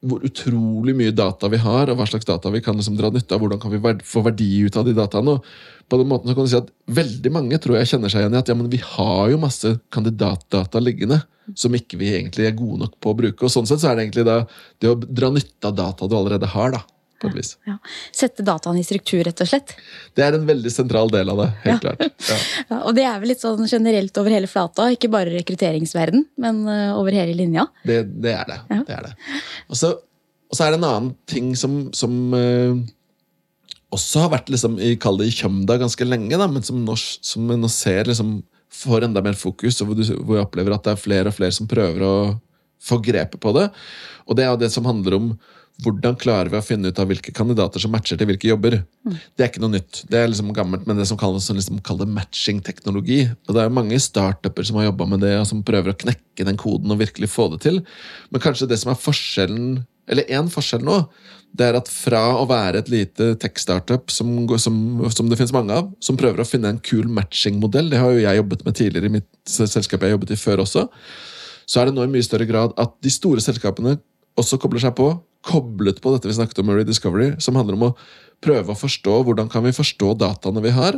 Hvor 0.06 0.22
utrolig 0.30 0.94
mye 0.98 1.14
data 1.18 1.50
vi 1.50 1.58
har, 1.62 1.90
og 1.90 1.98
hva 1.98 2.06
slags 2.06 2.30
data 2.30 2.50
vi 2.54 2.62
kan 2.62 2.78
liksom 2.78 2.94
dra 2.98 3.10
nytte 3.10 3.34
av. 3.34 3.42
Hvordan 3.42 3.58
kan 3.62 3.74
vi 3.74 3.98
få 4.06 4.22
verdi 4.22 4.52
ut 4.68 4.78
av 4.78 4.86
de 4.86 4.94
dataene. 5.02 5.34
og 5.34 5.90
på 5.90 5.98
den 5.98 6.14
måten 6.14 6.30
så 6.30 6.38
kan 6.38 6.46
du 6.46 6.54
si 6.54 6.62
at 6.62 6.70
Veldig 6.86 7.34
mange 7.34 7.58
tror 7.58 7.80
jeg 7.80 7.90
kjenner 7.90 8.12
seg 8.12 8.22
igjen 8.22 8.38
i 8.38 8.42
at 8.44 8.54
ja, 8.54 8.54
men 8.54 8.70
vi 8.70 8.78
har 8.78 9.34
jo 9.34 9.42
masse 9.42 9.80
kandidatdata 9.90 10.78
liggende 10.78 11.24
som 11.58 11.74
ikke 11.76 11.98
vi 12.00 12.12
egentlig 12.16 12.48
er 12.48 12.56
gode 12.56 12.84
nok 12.84 12.96
på 13.02 13.12
å 13.12 13.18
bruke. 13.18 13.46
og 13.46 13.52
Sånn 13.52 13.68
sett 13.68 13.82
så 13.82 13.90
er 13.90 13.98
det 13.98 14.06
egentlig 14.06 14.26
da, 14.28 14.42
det 14.82 14.90
å 14.92 14.98
dra 15.02 15.32
nytte 15.34 15.70
av 15.70 15.78
data 15.78 16.08
du 16.08 16.16
allerede 16.18 16.50
har. 16.54 16.76
da, 16.76 16.82
på 17.22 17.30
et 17.30 17.38
vis. 17.38 17.52
Ja. 17.68 17.76
Sette 18.14 18.44
dataen 18.46 18.78
i 18.80 18.84
struktur, 18.86 19.22
rett 19.26 19.42
og 19.44 19.50
slett. 19.50 19.74
Det 20.16 20.24
er 20.26 20.36
en 20.36 20.46
veldig 20.48 20.72
sentral 20.74 21.10
del 21.12 21.30
av 21.32 21.42
det. 21.42 21.48
helt 21.66 21.86
ja. 21.86 21.92
klart. 21.96 22.24
Ja. 22.28 22.78
og 22.86 22.96
det 22.98 23.04
er 23.08 23.20
vel 23.22 23.32
litt 23.32 23.44
sånn 23.44 23.68
generelt 23.70 24.18
over 24.22 24.34
hele 24.34 24.50
flata, 24.50 24.88
ikke 24.94 25.10
bare 25.12 25.34
rekrutteringsverden, 25.36 26.26
men 26.42 26.64
uh, 26.68 26.98
over 26.98 27.14
hele 27.16 27.36
linja. 27.38 27.68
Det, 27.86 28.02
det 28.24 28.34
er 28.34 28.48
det. 28.50 28.58
det, 28.72 28.96
er 28.96 29.10
det. 29.10 29.14
Og, 29.68 29.78
så, 29.78 29.94
og, 29.94 30.56
så, 30.56 30.64
er 30.66 30.74
det 30.74 30.80
en 30.80 30.88
annen 30.90 31.12
ting 31.30 31.52
som, 31.58 31.84
som 31.96 32.18
uh, 32.34 32.74
også 33.94 34.26
har 34.26 34.34
vært 34.38 34.52
liksom, 34.52 34.78
i, 34.82 34.94
i 34.96 35.36
kjømda 35.36 35.78
ganske 35.82 36.08
lenge, 36.08 36.34
da, 36.38 36.48
men 36.50 36.66
som 36.66 36.82
nå, 36.86 36.96
som 36.98 37.54
nå 37.54 37.70
ser 37.72 38.10
liksom, 38.10 38.40
får 38.72 39.06
enda 39.06 39.22
mer 39.24 39.36
fokus, 39.38 39.80
og 39.80 39.90
hvor, 39.90 39.98
du, 39.98 40.04
hvor 40.22 40.38
jeg 40.38 40.46
opplever 40.46 40.74
at 40.74 40.86
det 40.86 40.94
er 40.94 41.00
flere 41.00 41.30
og 41.32 41.36
flere 41.36 41.54
som 41.54 41.68
prøver 41.70 42.04
å 42.06 42.14
få 42.82 42.98
grepet 43.04 43.40
på 43.42 43.52
det. 43.56 43.68
Og 44.26 44.38
det 44.38 44.46
er 44.46 44.52
jo 44.52 44.62
det 44.62 44.72
som 44.74 44.86
handler 44.88 45.18
om 45.18 45.34
hvordan 45.82 46.16
klarer 46.20 46.50
vi 46.52 46.58
å 46.58 46.64
finne 46.64 46.90
ut 46.92 46.98
av 47.00 47.08
hvilke 47.10 47.32
kandidater 47.34 47.82
som 47.82 47.90
matcher 47.94 48.18
til 48.20 48.28
hvilke 48.28 48.50
jobber? 48.50 48.76
Mm. 49.06 49.14
Det 49.34 49.44
er 49.44 49.48
ikke 49.50 49.62
noe 49.64 49.72
nytt. 49.72 50.02
Det 50.10 50.18
er 50.18 50.28
liksom 50.30 50.52
gammelt, 50.54 50.84
men 50.86 51.00
det 51.00 51.06
som 51.08 51.18
kalles 51.18 51.48
liksom, 51.48 51.80
matching-teknologi. 52.12 53.22
Og 53.48 53.54
Det 53.56 53.62
er 53.62 53.72
mange 53.72 53.98
startuper 53.98 54.68
som 54.68 54.78
har 54.78 54.90
jobba 54.90 55.08
med 55.14 55.24
det, 55.24 55.32
og 55.40 55.48
som 55.48 55.64
prøver 55.66 55.94
å 55.94 55.98
knekke 55.98 56.46
den 56.46 56.60
koden 56.60 56.92
og 56.92 57.00
virkelig 57.00 57.32
få 57.32 57.48
det 57.54 57.62
til. 57.64 57.80
Men 58.30 58.44
kanskje 58.44 58.68
det 58.70 58.78
som 58.82 58.92
er 58.92 59.00
forskjellen, 59.00 59.82
eller 60.12 60.28
én 60.30 60.50
forskjell 60.52 60.84
nå, 60.86 60.98
det 61.52 61.66
er 61.68 61.76
at 61.76 61.88
fra 61.92 62.22
å 62.40 62.46
være 62.48 62.80
et 62.80 62.88
lite 62.92 63.32
tech-startup 63.40 64.12
som, 64.12 64.30
som, 64.60 64.76
som, 65.12 65.28
det 65.28 65.36
finnes 65.36 65.52
mange 65.52 65.74
av, 65.76 65.90
som 66.00 66.16
prøver 66.20 66.40
å 66.40 66.48
finne 66.48 66.70
en 66.72 66.80
kul 66.80 67.10
matching-modell, 67.12 67.90
det 67.92 68.00
har 68.00 68.14
jo 68.14 68.22
jeg 68.22 68.40
jobbet 68.40 68.64
med 68.68 68.78
tidligere 68.78 69.10
i 69.10 69.16
mitt 69.18 69.28
selskap 69.48 70.04
jeg 70.04 70.14
jobbet 70.14 70.32
i 70.32 70.40
før 70.40 70.64
også, 70.64 70.86
så 71.68 71.80
er 71.80 71.88
det 71.88 71.96
nå 71.96 72.06
i 72.06 72.12
mye 72.14 72.24
større 72.24 72.48
grad 72.48 72.72
at 72.80 72.96
de 73.04 73.12
store 73.12 73.44
selskapene 73.44 73.98
også 74.40 74.56
kobler 74.62 74.80
seg 74.80 74.96
på, 74.96 75.10
koblet 75.44 76.00
på 76.00 76.14
dette 76.14 76.30
vi 76.30 76.38
snakket 76.38 76.62
om 76.62 76.70
med 76.70 76.80
Rediscovery, 76.80 77.32
som 77.42 77.58
handler 77.58 77.76
om 77.76 77.88
å 77.90 77.94
prøve 78.42 78.72
å 78.72 78.78
forstå 78.78 79.18
hvordan 79.26 79.50
kan 79.52 79.64
vi 79.66 79.74
forstå 79.76 80.14
dataene 80.22 80.62
vi 80.64 80.72
har, 80.74 80.96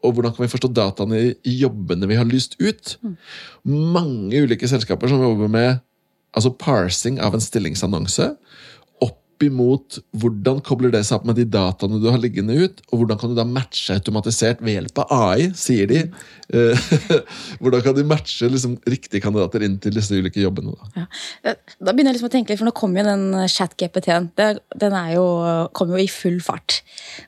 og 0.00 0.16
hvordan 0.16 0.32
kan 0.32 0.46
vi 0.46 0.52
forstå 0.54 0.70
dataene 0.72 1.20
i 1.20 1.54
jobbene 1.60 2.08
vi 2.08 2.16
har 2.16 2.28
lyst 2.28 2.56
ut. 2.62 2.94
Mm. 3.04 3.16
Mange 3.94 4.44
ulike 4.46 4.68
selskaper 4.70 5.10
som 5.12 5.20
jobber 5.20 5.50
med 5.52 5.82
altså 6.36 6.52
parsing 6.54 7.20
av 7.22 7.34
en 7.34 7.42
stillingsannonse 7.42 8.32
opp 9.40 9.46
imot 9.46 9.96
hvordan 10.20 10.60
kobler 10.64 10.92
det 10.92 11.00
seg 11.06 11.18
opp 11.18 11.26
med 11.30 11.38
de 11.40 11.46
dataene 11.48 12.00
du 12.00 12.08
har 12.10 12.20
liggende 12.20 12.52
ut, 12.60 12.82
og 12.90 13.00
hvordan 13.00 13.20
kan 13.20 13.32
du 13.32 13.38
da 13.38 13.46
matche 13.48 13.96
automatisert 13.96 14.60
ved 14.60 14.76
hjelp 14.76 15.00
av 15.00 15.14
AI, 15.16 15.46
sier 15.56 15.88
de. 15.88 16.02
Eh, 16.52 16.90
hvordan 17.62 17.84
kan 17.86 17.96
de 17.96 18.04
matche 18.04 18.50
liksom, 18.52 18.76
riktige 18.84 19.24
kandidater 19.24 19.64
inn 19.64 19.78
til 19.80 19.96
disse 19.96 20.12
ulike 20.12 20.42
jobbene? 20.42 20.74
Da, 20.76 21.06
ja. 21.48 21.54
da 21.80 21.94
begynner 21.94 22.12
jeg 22.12 22.18
liksom 22.18 22.28
å 22.28 22.34
tenke 22.34 22.52
litt, 22.52 22.60
for 22.60 22.68
nå 22.68 22.76
kommer 22.76 23.00
jo 23.00 23.08
den 23.08 23.48
chat-GPT-en. 23.54 24.28
Den 24.36 24.98
jo, 25.14 25.26
kommer 25.76 25.96
jo 25.96 26.04
i 26.04 26.10
full 26.12 26.40
fart. 26.44 26.82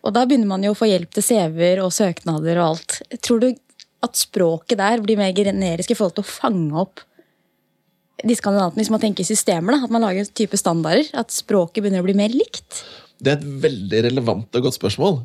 Og 0.05 0.13
da 0.17 0.27
begynner 0.27 0.51
man 0.53 0.67
jo 0.67 0.75
å 0.75 0.79
få 0.79 0.91
hjelp 0.91 1.17
til 1.17 1.27
CV-er 1.31 1.81
og 1.85 1.95
søknader 1.97 2.61
og 2.61 2.75
alt. 2.75 3.01
Tror 3.25 3.41
du 3.41 3.49
at 4.03 4.19
språket 4.19 4.81
der 4.83 5.01
blir 5.01 5.17
mer 5.21 5.33
generisk 5.33 5.95
i 5.95 5.97
forhold 5.97 6.19
til 6.19 6.27
å 6.27 6.33
fange 6.35 6.85
opp 6.85 7.07
disse 8.23 8.45
kandidatene, 8.45 8.83
hvis 8.83 8.93
man 8.93 9.03
tenker 9.03 9.27
systemer, 9.27 9.77
da, 9.77 9.87
at 9.87 9.95
man 9.95 10.05
lager 10.05 10.25
en 10.25 10.33
type 10.37 10.59
standarder? 10.61 11.09
At 11.19 11.35
språket 11.35 11.83
begynner 11.83 12.05
å 12.05 12.07
bli 12.07 12.17
mer 12.19 12.35
likt? 12.35 12.83
Det 13.23 13.33
er 13.33 13.41
et 13.41 13.51
veldig 13.65 14.03
relevant 14.09 14.59
og 14.59 14.67
godt 14.67 14.79
spørsmål. 14.79 15.21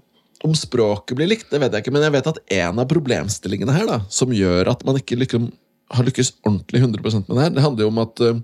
Om 0.45 0.53
språket 0.57 1.17
blir 1.17 1.29
likt, 1.31 1.47
det 1.49 1.61
vet 1.63 1.73
jeg 1.73 1.85
ikke, 1.85 1.93
men 1.95 2.05
jeg 2.05 2.13
vet 2.13 2.29
at 2.29 2.41
en 2.59 2.81
av 2.83 2.89
problemstillingene 2.89 3.73
her 3.73 3.87
da, 3.89 4.01
som 4.13 4.33
gjør 4.33 4.69
at 4.73 4.83
man 4.85 4.99
ikke 4.99 5.17
liksom 5.17 5.49
har 5.87 6.03
lykkes 6.03 6.33
ordentlig 6.43 6.81
100% 6.83 7.29
med 7.29 7.37
det 7.37 7.43
her, 7.45 7.51
det 7.55 7.63
handler 7.63 7.85
jo 7.85 7.91
om 7.93 7.99
at 8.01 8.21
uh, 8.23 8.39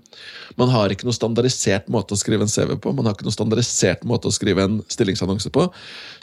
man 0.60 0.70
har 0.72 0.92
ikke 0.92 1.04
noe 1.04 1.16
standardisert 1.16 1.90
måte 1.92 2.16
å 2.16 2.18
skrive 2.20 2.46
en 2.46 2.50
CV 2.50 2.72
på. 2.80 2.92
Man 2.96 3.04
har 3.04 3.16
ikke 3.16 3.26
noe 3.26 3.34
standardisert 3.36 4.06
måte 4.08 4.30
å 4.30 4.34
skrive 4.34 4.64
en 4.64 4.78
stillingsannonse 4.92 5.52
på. 5.52 5.66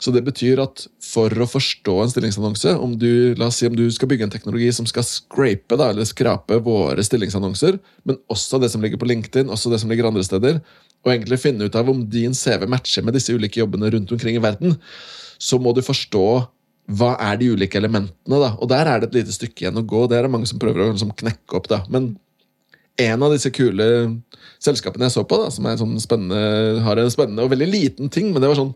Så 0.02 0.14
det 0.14 0.24
betyr 0.26 0.62
at 0.64 0.86
for 1.06 1.30
å 1.30 1.46
forstå 1.46 1.94
en 2.02 2.10
stillingsannonse, 2.10 2.74
om 2.82 2.96
du, 2.98 3.36
la 3.38 3.52
oss 3.52 3.60
si 3.62 3.70
om 3.70 3.76
du 3.78 3.84
skal 3.94 4.10
bygge 4.10 4.26
en 4.26 4.34
teknologi 4.34 4.70
som 4.74 4.88
skal 4.90 5.06
scrape, 5.06 5.78
da, 5.78 5.92
eller 5.92 6.08
skrape 6.08 6.58
våre 6.66 7.04
stillingsannonser, 7.06 7.78
men 8.08 8.18
også 8.32 8.58
det 8.62 8.72
som 8.74 8.82
ligger 8.82 8.98
på 8.98 9.10
LinkedIn, 9.12 9.52
også 9.52 9.70
det 9.70 9.82
som 9.82 9.92
ligger 9.92 10.10
andre 10.10 10.26
steder, 10.26 10.58
og 11.02 11.12
egentlig 11.14 11.38
finne 11.42 11.66
ut 11.68 11.78
av 11.78 11.90
om 11.90 12.02
din 12.10 12.34
CV 12.34 12.66
matcher 12.70 13.06
med 13.06 13.14
disse 13.18 13.34
ulike 13.34 13.62
jobbene 13.62 13.90
rundt 13.94 14.10
omkring 14.14 14.38
i 14.38 14.42
verden, 14.42 14.74
så 15.42 15.58
må 15.62 15.74
du 15.74 15.82
forstå 15.86 16.26
hva 16.90 17.12
er 17.22 17.38
de 17.38 17.52
ulike 17.54 17.78
elementene, 17.78 18.38
da? 18.42 18.52
Og 18.58 18.68
der 18.72 18.88
er 18.90 19.00
det 19.00 19.10
et 19.10 19.20
lite 19.20 19.34
stykke 19.36 19.64
igjen 19.64 19.78
å 19.78 19.86
gå. 19.86 20.06
Det 20.10 20.18
er 20.18 20.26
det 20.26 20.32
mange 20.34 20.50
som 20.50 20.60
prøver 20.62 20.82
å 20.82 20.90
liksom 20.90 21.14
knekke 21.14 21.58
opp. 21.58 21.68
da. 21.70 21.82
Men 21.92 22.14
en 23.00 23.24
av 23.24 23.32
disse 23.32 23.52
kule 23.54 23.86
selskapene 24.62 25.06
jeg 25.08 25.16
så 25.16 25.24
på, 25.24 25.38
da, 25.40 25.50
som 25.54 25.68
sånn 26.02 26.32
har 26.84 27.00
en 27.00 27.12
spennende 27.12 27.46
og 27.46 27.52
veldig 27.54 27.70
liten 27.70 28.10
ting, 28.12 28.32
men 28.32 28.42
det 28.42 28.50
var 28.50 28.58
sånn 28.58 28.74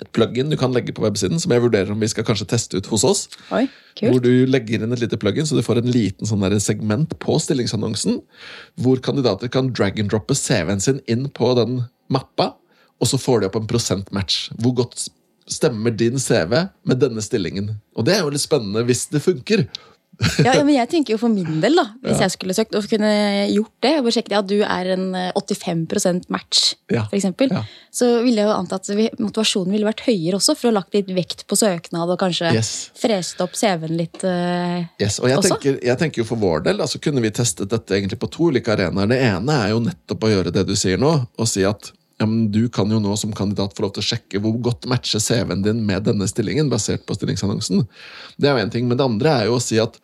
et 0.00 0.08
plugin 0.16 0.48
du 0.50 0.56
kan 0.58 0.72
legge 0.74 0.94
på 0.96 1.04
websiden, 1.04 1.38
som 1.42 1.52
jeg 1.52 1.62
vurderer 1.62 1.92
om 1.92 2.00
vi 2.00 2.08
skal 2.10 2.24
kanskje 2.26 2.48
teste 2.48 2.80
ut 2.80 2.88
hos 2.90 3.04
oss. 3.06 3.20
Oi. 3.54 3.66
Hvor 4.00 4.22
du 4.24 4.46
legger 4.48 4.82
inn 4.82 4.94
et 4.96 5.02
lite 5.02 5.18
plugin, 5.20 5.46
så 5.46 5.58
du 5.58 5.62
får 5.66 5.82
en 5.82 5.92
liten 5.92 6.26
sånn 6.26 6.46
segment 6.62 7.12
på 7.22 7.36
stillingsannonsen, 7.42 8.18
hvor 8.80 9.02
kandidater 9.04 9.52
kan 9.52 9.70
drag 9.76 10.00
and 10.00 10.10
droppe 10.10 10.34
CV-en 10.38 10.82
sin 10.82 11.02
inn 11.10 11.28
på 11.36 11.52
den 11.58 11.82
mappa, 12.10 12.54
og 13.00 13.08
så 13.08 13.20
får 13.20 13.42
de 13.42 13.50
opp 13.50 13.60
en 13.60 13.68
prosentmatch. 13.70 14.48
Hvor 14.60 14.74
godt 14.82 15.06
stemmer 15.50 15.94
din 15.94 16.20
CV 16.22 16.54
med 16.86 17.00
denne 17.02 17.22
stillingen. 17.24 17.74
Og 17.98 18.06
det 18.06 18.16
er 18.16 18.24
jo 18.24 18.34
litt 18.34 18.44
spennende 18.44 18.84
hvis 18.88 19.08
det 19.12 19.22
funker. 19.24 19.66
ja, 20.44 20.52
men 20.60 20.74
jeg 20.74 20.88
tenker 20.90 21.14
jo 21.14 21.18
for 21.22 21.32
min 21.32 21.62
del, 21.62 21.78
da, 21.78 21.86
hvis 22.04 22.18
ja. 22.18 22.26
jeg 22.26 22.34
skulle 22.34 22.54
søkt 22.56 22.74
og 22.76 22.84
kunne 22.90 23.10
gjort 23.48 23.72
det, 23.84 23.92
og 24.02 24.10
sjekket 24.12 24.34
at 24.36 24.48
du 24.50 24.58
er 24.60 24.90
en 24.92 25.06
85 25.38 25.86
eh, 26.10 26.18
match, 26.32 26.64
ja. 26.92 27.06
f.eks., 27.08 27.28
ja. 27.48 27.62
så 27.94 28.08
ville 28.20 28.42
jeg 28.42 28.50
jo 28.50 28.56
anta 28.56 28.76
at 28.76 28.90
motivasjonen 29.16 29.72
ville 29.72 29.88
vært 29.88 30.04
høyere 30.04 30.36
også, 30.36 30.56
for 30.58 30.68
å 30.68 30.72
ha 30.74 30.78
lagt 30.80 30.96
litt 30.96 31.08
vekt 31.16 31.46
på 31.48 31.56
søknad 31.56 32.12
og 32.12 32.20
kanskje 32.20 32.52
yes. 32.58 32.72
frest 33.00 33.40
opp 33.40 33.56
CV-en 33.56 33.96
litt 33.96 34.20
uh, 34.26 34.82
yes. 35.00 35.22
og 35.22 35.30
jeg 35.30 35.40
også. 35.40 35.54
Tenker, 35.54 35.80
jeg 35.88 36.02
tenker 36.02 36.22
jo 36.22 36.28
For 36.28 36.42
vår 36.42 36.66
del 36.68 36.84
altså 36.84 37.00
kunne 37.02 37.24
vi 37.24 37.32
testet 37.34 37.72
dette 37.72 37.96
egentlig 37.96 38.20
på 38.20 38.28
to 38.30 38.50
ulike 38.52 38.74
arenaer. 38.74 39.08
Det 39.10 39.22
ene 39.24 39.56
er 39.64 39.72
jo 39.72 39.80
nettopp 39.86 40.28
å 40.28 40.34
gjøre 40.34 40.52
det 40.52 40.66
du 40.68 40.76
sier 40.78 41.00
nå, 41.00 41.14
og 41.32 41.48
si 41.48 41.64
at 41.66 41.94
ja, 42.20 42.26
du 42.28 42.68
kan 42.68 42.90
jo 42.92 43.00
nå 43.00 43.14
som 43.16 43.32
kandidat 43.32 43.72
få 43.76 43.86
lov 43.86 43.94
til 43.96 44.02
å 44.02 44.08
sjekke 44.10 44.40
hvor 44.44 44.58
godt 44.60 44.88
matcher 44.90 45.22
CV-en 45.24 45.64
din 45.64 45.80
med 45.88 46.04
denne 46.04 46.28
stillingen, 46.28 46.68
basert 46.72 47.06
på 47.08 47.16
stillingsannonsen. 47.16 47.86
Det 48.36 48.50
er 48.50 48.58
jo 48.58 48.64
en 48.66 48.72
ting, 48.74 48.88
Men 48.88 49.00
det 49.00 49.06
andre 49.06 49.30
er 49.32 49.48
jo 49.48 49.56
å 49.56 49.62
si 49.64 49.80
at 49.80 49.96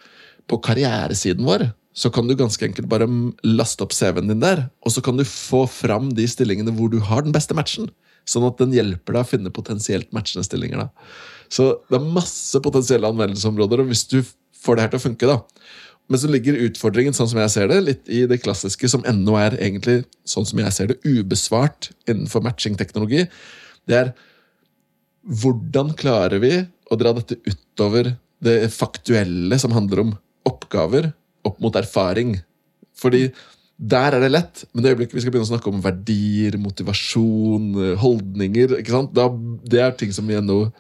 på 0.49 0.58
karrieresiden 0.64 1.44
vår 1.44 1.68
så 1.96 2.11
kan 2.12 2.28
du 2.28 2.37
ganske 2.37 2.61
enkelt 2.64 2.88
bare 2.88 3.08
laste 3.44 3.85
opp 3.85 3.92
CV-en 3.96 4.28
din 4.28 4.42
der, 4.42 4.66
og 4.85 4.92
så 4.92 5.00
kan 5.04 5.16
du 5.16 5.25
få 5.25 5.64
fram 5.68 6.11
de 6.16 6.26
stillingene 6.28 6.75
hvor 6.76 6.90
du 6.92 6.99
har 7.00 7.25
den 7.25 7.32
beste 7.32 7.56
matchen. 7.56 7.88
Sånn 8.28 8.44
at 8.49 8.58
den 8.61 8.75
hjelper 8.75 9.16
deg 9.16 9.25
å 9.25 9.30
finne 9.30 9.52
potensielt 9.54 10.11
matchende 10.12 10.44
stillinger. 10.44 10.87
da. 10.87 10.88
Så 11.49 11.78
det 11.88 11.96
er 11.96 12.12
masse 12.16 12.61
potensielle 12.61 13.08
anvendelsesområder, 13.08 13.80
og 13.80 13.92
hvis 13.92 14.04
du 14.12 14.18
får 14.61 14.76
det 14.76 14.85
her 14.85 14.92
til 14.92 15.00
å 15.00 15.06
funke, 15.06 15.30
da, 15.30 15.38
men 16.06 16.20
så 16.22 16.30
ligger 16.30 16.58
utfordringen 16.68 17.16
sånn 17.16 17.28
som 17.30 17.40
jeg 17.42 17.52
ser 17.52 17.70
det, 17.70 17.80
litt 17.82 18.10
i 18.12 18.22
det 18.30 18.38
klassiske 18.44 18.88
som 18.90 19.04
ennå 19.08 19.34
er 19.40 19.56
egentlig 19.58 20.04
sånn 20.28 20.46
som 20.46 20.60
jeg 20.62 20.75
ser 20.75 20.92
det, 20.92 21.00
ubesvart 21.02 21.90
innenfor 22.06 22.44
matchingteknologi. 22.46 23.25
Det 23.90 23.98
er 23.98 24.12
hvordan 25.26 25.90
klarer 25.98 26.38
vi 26.42 26.52
å 26.62 26.98
dra 26.98 27.12
dette 27.16 27.40
utover 27.42 28.14
det 28.44 28.68
faktuelle 28.70 29.58
som 29.58 29.75
handler 29.75 30.04
om 30.04 30.14
oppgaver, 30.46 31.10
opp 31.46 31.58
mot 31.62 31.78
erfaring? 31.78 32.38
Fordi 32.96 33.28
Der 33.76 34.14
er 34.16 34.22
det 34.25 34.30
lett, 34.30 34.60
men 34.72 34.80
det 34.80 34.94
øyeblikket 34.94 35.12
vi 35.12 35.20
skal 35.20 35.32
begynne 35.34 35.44
å 35.44 35.50
snakke 35.50 35.68
om 35.68 35.82
verdier, 35.84 36.54
motivasjon, 36.56 37.75
holdninger 38.00 38.78
ikke 38.78 38.94
sant? 38.94 39.10
Da, 39.12 39.28
Det 39.28 39.82
er 39.84 39.90
ting 39.92 40.14
som 40.16 40.25
vi 40.25 40.38
ennå 40.38 40.72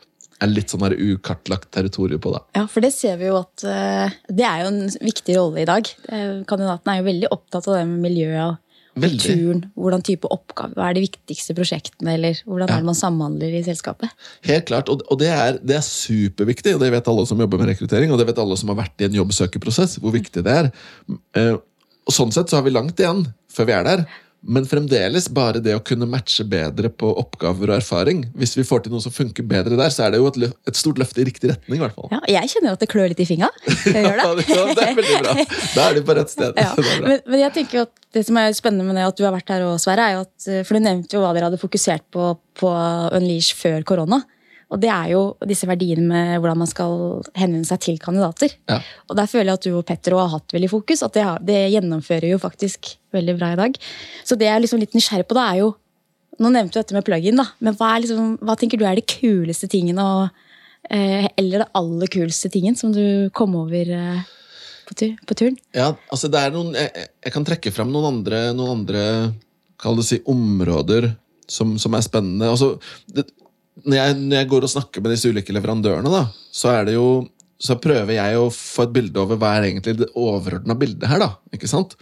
er 0.42 0.52
litt 0.52 0.72
sånn 0.72 0.84
her 0.84 0.94
ukartlagt 0.96 1.70
territorium 1.74 2.20
på. 2.22 2.34
da. 2.34 2.42
Ja, 2.58 2.66
for 2.70 2.84
det 2.84 2.92
ser 2.96 3.16
vi 3.20 3.30
jo 3.30 3.38
at 3.40 3.64
uh, 3.64 4.12
det 4.28 4.44
er 4.44 4.62
jo 4.64 4.70
en 4.72 4.82
viktig 4.92 5.36
rolle 5.38 5.62
i 5.62 5.68
dag. 5.68 5.88
Uh, 6.10 6.44
kandidatene 6.48 6.94
er 6.94 7.00
jo 7.00 7.08
veldig 7.10 7.30
opptatt 7.32 7.68
av 7.70 7.78
det 7.78 7.84
med 7.88 8.04
miljøet 8.04 8.42
og 8.44 8.62
Veldig. 8.96 9.20
kulturen. 9.20 9.62
Hvordan 9.76 10.04
type 10.08 10.28
oppgave, 10.32 10.76
Hva 10.76 10.90
er 10.90 10.96
de 10.96 11.04
viktigste 11.04 11.56
prosjektene, 11.56 12.14
eller 12.16 12.38
hvordan 12.48 12.70
er 12.70 12.80
det 12.80 12.88
man 12.88 12.96
samhandler 12.96 13.56
i 13.58 13.64
selskapet? 13.66 14.12
Helt 14.48 14.68
klart, 14.70 14.92
og, 14.92 15.04
og 15.12 15.20
det, 15.20 15.28
er, 15.32 15.58
det 15.60 15.76
er 15.78 15.84
superviktig, 15.84 16.76
og 16.76 16.84
det 16.84 16.92
vet 16.94 17.10
alle 17.12 17.26
som 17.28 17.40
jobber 17.40 17.60
med 17.60 17.72
rekruttering, 17.74 18.12
og 18.12 18.20
det 18.20 18.28
vet 18.30 18.40
alle 18.40 18.56
som 18.60 18.72
har 18.72 18.80
vært 18.80 19.04
i 19.04 19.08
en 19.08 19.18
jobbsøkerprosess, 19.18 19.98
hvor 20.00 20.16
viktig 20.16 20.44
det 20.46 20.60
er. 20.62 20.70
Uh, 21.36 21.56
og 22.06 22.14
Sånn 22.14 22.32
sett 22.32 22.52
så 22.52 22.60
har 22.60 22.64
vi 22.66 22.72
langt 22.72 23.00
igjen 23.02 23.24
før 23.52 23.68
vi 23.68 23.74
er 23.74 23.86
der. 23.88 24.06
Men 24.46 24.66
fremdeles 24.68 25.26
bare 25.34 25.60
det 25.62 25.74
å 25.76 25.82
kunne 25.84 26.06
matche 26.10 26.44
bedre 26.46 26.90
på 26.90 27.10
oppgaver 27.20 27.72
og 27.72 27.76
erfaring. 27.80 28.24
Hvis 28.38 28.54
vi 28.58 28.64
får 28.66 28.84
til 28.84 28.94
noe 28.94 29.02
som 29.02 29.14
funker 29.14 29.46
bedre 29.46 29.78
der, 29.78 29.92
så 29.92 30.06
er 30.06 30.14
det 30.14 30.20
jo 30.22 30.28
et, 30.30 30.38
løft, 30.44 30.58
et 30.70 30.78
stort 30.78 31.00
løft 31.02 31.18
i 31.18 31.26
riktig 31.26 31.50
retning. 31.50 31.80
i 31.80 31.82
hvert 31.82 31.96
fall. 31.96 32.10
Ja, 32.14 32.20
jeg 32.38 32.52
kjenner 32.54 32.70
jo 32.72 32.78
at 32.78 32.84
det 32.84 32.90
klør 32.92 33.10
litt 33.12 33.22
i 33.22 33.28
fingra. 33.28 33.50
Det. 33.96 34.02
Ja, 34.02 34.32
det 34.36 34.82
er 34.82 34.96
veldig 34.96 35.18
bra. 35.22 35.32
Da 35.74 35.84
er 35.86 35.96
de 35.96 36.02
på 36.06 36.14
rett 36.18 36.32
sted. 36.32 36.56
Ja, 36.66 36.72
men, 37.06 37.20
men 37.26 37.40
jeg 37.40 37.52
tenker 37.54 37.78
jo 37.78 37.84
at 37.86 38.06
det 38.16 38.24
som 38.26 38.38
er 38.40 38.54
spennende 38.56 38.86
med 38.86 38.98
det 38.98 39.06
at 39.06 39.18
du 39.18 39.24
har 39.26 39.34
vært 39.34 39.50
her 39.52 39.64
også, 39.66 39.86
Sverre, 39.86 40.06
er 40.08 40.16
jo 40.16 40.24
at 40.24 40.48
eh, 40.48 40.62
For 40.66 40.76
du 40.76 40.84
nevnte 40.84 41.16
jo 41.16 41.22
hva 41.22 41.32
dere 41.36 41.50
hadde 41.50 41.60
fokusert 41.60 42.06
på 42.14 42.34
på 42.56 42.70
Unleash 43.12 43.52
før 43.56 43.82
korona. 43.84 44.22
Og 44.66 44.80
det 44.82 44.90
er 44.90 45.12
jo 45.12 45.20
disse 45.46 45.66
verdiene 45.68 46.04
med 46.08 46.40
hvordan 46.40 46.58
man 46.58 46.70
skal 46.70 47.22
henvende 47.38 47.68
seg 47.68 47.82
til 47.84 47.98
kandidater. 48.02 48.50
Ja. 48.66 48.80
Og 49.06 49.18
der 49.18 49.28
føler 49.30 49.52
jeg 49.52 49.60
at 49.60 49.66
du 49.68 49.76
og 49.78 49.86
Petter 49.86 50.16
har 50.18 50.32
hatt 50.32 50.54
veldig 50.56 50.70
fokus. 50.72 51.04
At 51.06 51.14
det, 51.14 51.26
det 51.46 51.60
gjennomfører 51.76 52.32
jo 52.32 52.40
faktisk 52.42 52.96
veldig 53.14 53.36
bra 53.38 53.52
i 53.54 53.60
dag. 53.60 53.78
Så 54.26 54.38
det 54.38 54.48
jeg 54.48 54.58
er 54.58 54.64
liksom 54.64 54.82
litt 54.82 54.96
nysgjerrig 54.96 55.28
på, 55.28 55.38
da 55.38 55.50
er 55.52 55.64
jo 55.64 55.74
Nå 56.36 56.50
nevnte 56.52 56.76
du 56.76 56.82
dette 56.82 56.92
med 56.92 57.04
plug-in, 57.06 57.38
da. 57.40 57.46
Men 57.64 57.72
hva, 57.78 57.94
er 57.94 58.02
liksom, 58.04 58.34
hva 58.44 58.52
tenker 58.60 58.76
du 58.76 58.82
er 58.84 58.98
de 58.98 59.04
kuleste 59.08 59.70
tingene, 59.72 60.04
og, 60.04 60.58
eh, 60.92 61.30
eller 61.40 61.62
det 61.62 61.68
aller 61.80 62.10
kuleste 62.12 62.50
tingen 62.52 62.76
som 62.76 62.90
du 62.92 63.30
kom 63.32 63.54
over 63.56 63.88
eh, 63.96 64.18
på, 64.84 64.98
tur, 65.00 65.14
på 65.24 65.38
turen? 65.40 65.56
Ja, 65.72 65.94
altså 66.12 66.28
det 66.28 66.42
er 66.42 66.52
noen, 66.52 66.76
jeg, 66.76 67.06
jeg 67.24 67.32
kan 67.32 67.46
trekke 67.48 67.72
fram 67.72 67.88
noen 67.88 68.18
andre, 68.18 68.42
noen 68.52 68.82
andre 68.82 69.06
kall 69.80 69.96
det 69.96 70.04
si, 70.10 70.20
områder 70.28 71.08
som, 71.48 71.72
som 71.80 71.96
er 71.96 72.04
spennende. 72.04 72.52
Altså, 72.52 72.74
det, 73.08 73.24
når, 73.84 73.96
jeg, 73.98 74.18
når 74.22 74.38
jeg 74.40 74.50
går 74.52 74.66
og 74.66 74.72
snakker 74.72 75.04
med 75.04 75.12
disse 75.12 75.30
ulike 75.32 75.54
leverandørene, 75.54 76.12
da, 76.12 76.26
så 76.54 76.76
jo 76.92 77.08
så 77.56 77.78
prøver 77.80 78.18
jeg 78.18 78.36
å 78.36 78.50
få 78.52 78.84
et 78.84 78.92
bilde 78.92 79.20
over 79.20 79.38
hva 79.40 79.54
er 79.56 79.70
egentlig 79.70 79.94
det 79.96 80.10
overordna 80.12 80.76
bildet 80.76 81.08
her. 81.08 81.22
da, 81.22 81.30
ikke 81.56 81.70
sant? 81.70 81.94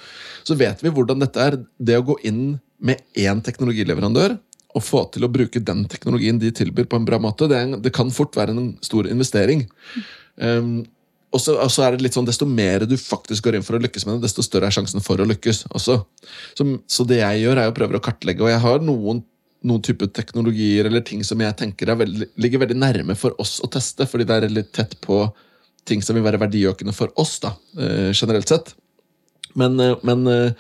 Så 0.43 0.57
vet 0.59 0.83
vi 0.83 0.91
hvordan 0.91 1.23
dette 1.23 1.39
er. 1.41 1.61
Det 1.79 1.99
å 2.01 2.07
gå 2.09 2.17
inn 2.27 2.57
med 2.85 3.05
én 3.15 3.43
teknologileverandør 3.45 4.35
og 4.75 4.83
få 4.83 5.05
til 5.15 5.27
å 5.27 5.31
bruke 5.31 5.63
den 5.63 5.85
teknologien 5.91 6.41
de 6.43 6.51
tilbyr 6.51 6.89
på 6.91 6.99
en 6.99 7.07
bra 7.07 7.21
måte, 7.23 7.47
det, 7.51 7.61
det 7.85 7.95
kan 7.95 8.11
fort 8.11 8.35
være 8.35 8.57
en 8.57 8.73
stor 8.83 9.07
investering. 9.07 9.63
Um, 10.43 10.83
og 11.35 11.43
så 11.43 11.55
og 11.59 11.79
er 11.83 11.95
det 11.95 12.07
litt 12.07 12.17
sånn, 12.17 12.27
Desto 12.27 12.47
mer 12.47 12.85
du 12.87 12.97
faktisk 12.99 13.47
går 13.47 13.59
inn 13.59 13.67
for 13.67 13.79
å 13.79 13.83
lykkes 13.83 14.07
med 14.07 14.19
det, 14.19 14.29
desto 14.29 14.43
større 14.43 14.71
er 14.71 14.75
sjansen 14.75 15.03
for 15.03 15.23
å 15.23 15.27
lykkes 15.27 15.65
også. 15.71 16.01
Så, 16.59 16.67
så 16.91 17.07
det 17.11 17.21
jeg 17.21 17.45
gjør, 17.45 17.63
er 17.63 17.71
å 17.71 17.77
prøve 17.77 17.99
å 17.99 18.05
kartlegge. 18.05 18.43
Og 18.43 18.51
jeg 18.51 18.63
har 18.63 18.83
noen, 18.83 19.23
noen 19.65 19.83
type 19.85 20.07
teknologier 20.13 20.89
eller 20.89 21.05
ting 21.07 21.25
som 21.25 21.41
jeg 21.41 21.57
tenker 21.59 21.91
er 21.91 22.01
veldig, 22.01 22.31
ligger 22.41 22.65
veldig 22.65 22.77
nærme 22.79 23.17
for 23.19 23.37
oss 23.41 23.57
å 23.65 23.71
teste, 23.73 24.07
fordi 24.09 24.27
det 24.29 24.37
er 24.37 24.53
litt 24.53 24.73
tett 24.77 24.97
på 25.05 25.25
ting 25.89 26.03
som 26.05 26.17
vil 26.17 26.25
være 26.25 26.41
verdiøkende 26.43 26.95
for 26.97 27.13
oss, 27.21 27.39
da, 27.45 27.55
eh, 27.79 28.11
generelt 28.13 28.49
sett. 28.49 28.75
Men, 29.55 29.79
eh, 29.81 29.97
men 30.03 30.27
eh, 30.27 30.53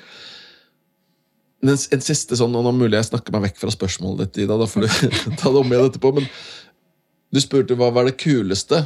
en, 1.65 1.77
en 1.77 2.05
siste 2.05 2.37
sånn, 2.37 2.57
og 2.57 2.67
nå 2.67 2.75
mulig 2.77 2.99
jeg 2.99 3.11
snakker 3.11 3.35
meg 3.35 3.49
vekk 3.49 3.63
fra 3.63 3.73
spørsmålet 3.73 4.27
ditt, 4.27 4.45
Ida, 4.45 4.59
da 4.61 4.69
får 4.69 4.85
du 4.85 4.91
ta 5.41 5.53
det 5.53 5.61
om 5.61 5.73
igjen 5.73 5.89
etterpå, 5.89 6.13
men 6.19 6.29
du 7.35 7.41
spurte 7.43 7.77
hva 7.79 7.91
var 7.93 8.09
det 8.09 8.19
kuleste, 8.21 8.85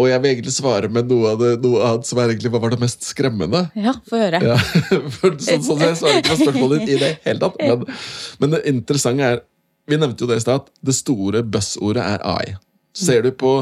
og 0.00 0.08
jeg 0.08 0.22
vil 0.22 0.32
egentlig 0.32 0.54
svare 0.54 0.88
med 0.92 1.10
noe, 1.10 1.34
av 1.34 1.42
det, 1.42 1.50
noe 1.64 1.82
annet 1.86 2.08
som 2.08 2.20
er 2.22 2.32
egentlig 2.32 2.52
var 2.54 2.72
det 2.72 2.80
mest 2.80 3.04
skremmende. 3.04 3.66
Ja, 3.76 3.94
få 4.08 4.22
høre. 4.22 4.40
Ja, 4.44 4.56
for 5.18 5.36
sånn, 5.36 5.66
sånn 5.66 5.84
jeg 5.84 5.98
svarer 6.00 6.22
ikke 6.22 6.34
på 6.38 6.46
spørsmålet 6.46 6.82
ditt 6.86 6.94
i 6.94 7.00
det 7.02 7.12
hele 7.26 7.42
tatt. 7.42 7.60
Men, 7.60 7.84
men 8.40 8.56
det 8.56 8.64
interessante 8.72 9.28
er 9.34 9.44
Vi 9.90 9.96
nevnte 9.98 10.22
jo 10.22 10.28
det 10.30 10.36
i 10.38 10.42
stad, 10.44 10.62
at 10.62 10.86
det 10.86 10.94
store 10.94 11.40
buzzordet 11.42 12.02
er 12.04 12.20
AI. 12.22 12.56
Ser 12.94 13.24
du 13.26 13.32
på 13.34 13.54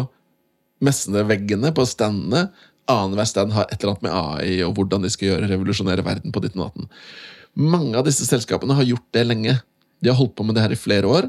messene, 0.84 1.22
veggene, 1.26 1.70
på 1.74 1.86
standene 1.88 2.48
Annenhver 2.88 3.26
stand 3.28 3.52
har 3.52 3.66
et 3.68 3.82
eller 3.82 3.94
annet 3.94 4.04
med 4.06 4.14
AI 4.16 4.52
og 4.64 4.78
hvordan 4.78 5.04
de 5.04 5.10
skal 5.12 5.32
gjøre 5.32 5.48
revolusjonere 5.50 6.04
verden 6.06 6.32
på 6.32 6.40
ditt 6.40 6.56
og. 6.56 6.86
Mange 7.58 7.98
av 7.98 8.06
disse 8.06 8.24
selskapene 8.24 8.76
har 8.78 8.86
gjort 8.88 9.04
det 9.12 9.24
lenge. 9.26 9.58
De 10.00 10.08
har 10.08 10.16
holdt 10.16 10.36
på 10.38 10.46
med 10.46 10.56
det 10.56 10.64
her 10.64 10.72
i 10.72 10.80
flere 10.80 11.10
år. 11.10 11.28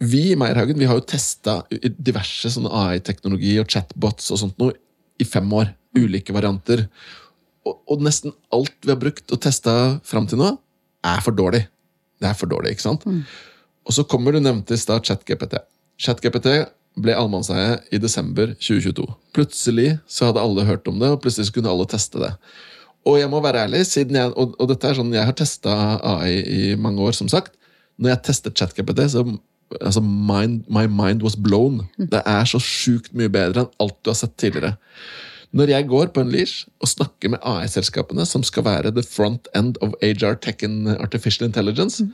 Vi 0.00 0.30
i 0.32 0.36
Meierhagen 0.38 0.78
vi 0.80 0.88
har 0.88 0.96
jo 0.96 1.04
testa 1.04 1.58
diverse 2.00 2.48
sånne 2.54 2.72
AI-teknologi 2.72 3.58
og 3.60 3.68
chatbots 3.68 4.30
og 4.32 4.40
sånt 4.40 4.62
noe 4.62 4.72
i 5.20 5.26
fem 5.28 5.50
år. 5.52 5.74
Ulike 5.98 6.32
varianter. 6.32 6.86
Og, 7.66 7.76
og 7.90 8.04
nesten 8.06 8.32
alt 8.54 8.76
vi 8.80 8.94
har 8.94 9.00
brukt 9.00 9.32
og 9.34 9.42
testa 9.44 9.74
fram 10.06 10.28
til 10.30 10.40
nå, 10.40 10.54
er 11.04 11.20
for 11.24 11.36
dårlig. 11.36 11.66
Det 12.20 12.28
er 12.30 12.36
for 12.38 12.48
dårlig, 12.48 12.76
ikke 12.76 12.86
sant? 12.86 13.04
Og 13.84 13.96
så 13.96 14.04
kommer 14.08 14.32
du 14.32 14.40
nevnte 14.40 14.76
i 14.76 14.80
stad 14.80 15.04
ChatGPT. 15.04 15.58
ChatGPT 16.00 16.48
ble 17.00 17.14
allmannseie 17.16 17.78
i 17.92 18.00
desember 18.00 18.54
2022. 18.56 19.06
Plutselig 19.36 19.90
så 20.10 20.30
hadde 20.30 20.42
alle 20.42 20.66
hørt 20.68 20.88
om 20.88 21.00
det, 21.00 21.12
og 21.12 21.20
plutselig 21.24 21.52
kunne 21.54 21.72
alle 21.72 21.88
teste 21.90 22.20
det. 22.22 22.32
Og 23.08 23.16
jeg 23.20 23.30
må 23.32 23.40
være 23.44 23.64
ærlig, 23.66 23.84
siden 23.88 24.16
jeg, 24.16 24.32
og, 24.36 24.56
og 24.60 24.72
dette 24.72 24.88
er 24.88 24.98
sånn, 24.98 25.12
jeg 25.16 25.28
har 25.28 25.36
testa 25.36 25.76
AI 26.16 26.34
i 26.40 26.62
mange 26.76 27.04
år, 27.04 27.16
som 27.16 27.30
sagt. 27.32 27.56
Når 28.00 28.14
jeg 28.14 28.22
testet 28.28 28.56
ChatGPT, 28.56 29.06
så 29.12 29.24
altså 29.78 30.02
mind, 30.02 30.64
my 30.68 30.86
mind 30.90 31.22
was 31.22 31.36
blown. 31.38 31.84
Det 31.98 32.22
er 32.26 32.46
så 32.48 32.60
sjukt 32.62 33.12
mye 33.16 33.30
bedre 33.32 33.64
enn 33.64 33.74
alt 33.82 33.98
du 34.02 34.10
har 34.12 34.18
sett 34.18 34.36
tidligere. 34.40 34.76
Når 35.56 35.72
jeg 35.72 35.88
går 35.90 36.10
på 36.14 36.22
en 36.22 36.30
leash 36.30 36.68
og 36.78 36.90
snakker 36.92 37.32
med 37.32 37.42
AI-selskapene, 37.46 38.26
som 38.26 38.44
skal 38.46 38.66
være 38.66 38.92
the 38.94 39.02
front 39.02 39.48
end 39.56 39.78
of 39.82 39.96
HR 40.02 40.38
Tech 40.38 40.62
and 40.66 40.92
Artificial 41.00 41.48
Intelligence, 41.48 42.04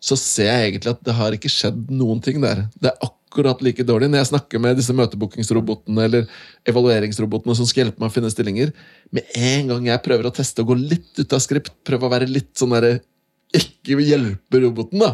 så 0.00 0.16
ser 0.20 0.48
jeg 0.48 0.70
egentlig 0.70 0.92
at 0.94 1.04
det 1.04 1.16
har 1.16 1.36
ikke 1.36 1.52
skjedd 1.52 1.90
noen 1.92 2.22
ting 2.24 2.40
der. 2.44 2.66
Det 2.80 2.92
er 2.92 3.08
akkurat 3.08 3.60
like 3.64 3.84
dårlig. 3.84 4.08
Når 4.12 4.22
jeg 4.22 4.30
snakker 4.30 4.62
med 4.62 4.78
disse 4.80 4.96
møtebookingsrobotene 4.96 6.06
eller 6.08 6.30
evalueringsrobotene 6.68 7.56
som 7.58 7.68
skal 7.68 7.84
hjelpe 7.84 8.00
meg 8.00 8.12
å 8.12 8.14
finne 8.14 8.32
stillinger, 8.32 8.72
med 9.12 9.36
en 9.36 9.72
gang 9.72 9.90
jeg 9.90 10.04
prøver 10.04 10.28
å 10.28 10.34
teste 10.36 10.64
og 10.64 10.72
gå 10.72 10.78
litt 10.80 11.20
ut 11.20 11.36
av 11.36 11.44
skript, 11.44 11.74
prøve 11.84 12.08
å 12.08 12.12
være 12.12 12.30
litt 12.30 12.52
sånn 12.56 12.76
ikke 13.54 14.00
hjelper 14.02 14.64
roboten, 14.66 14.98
da, 15.02 15.12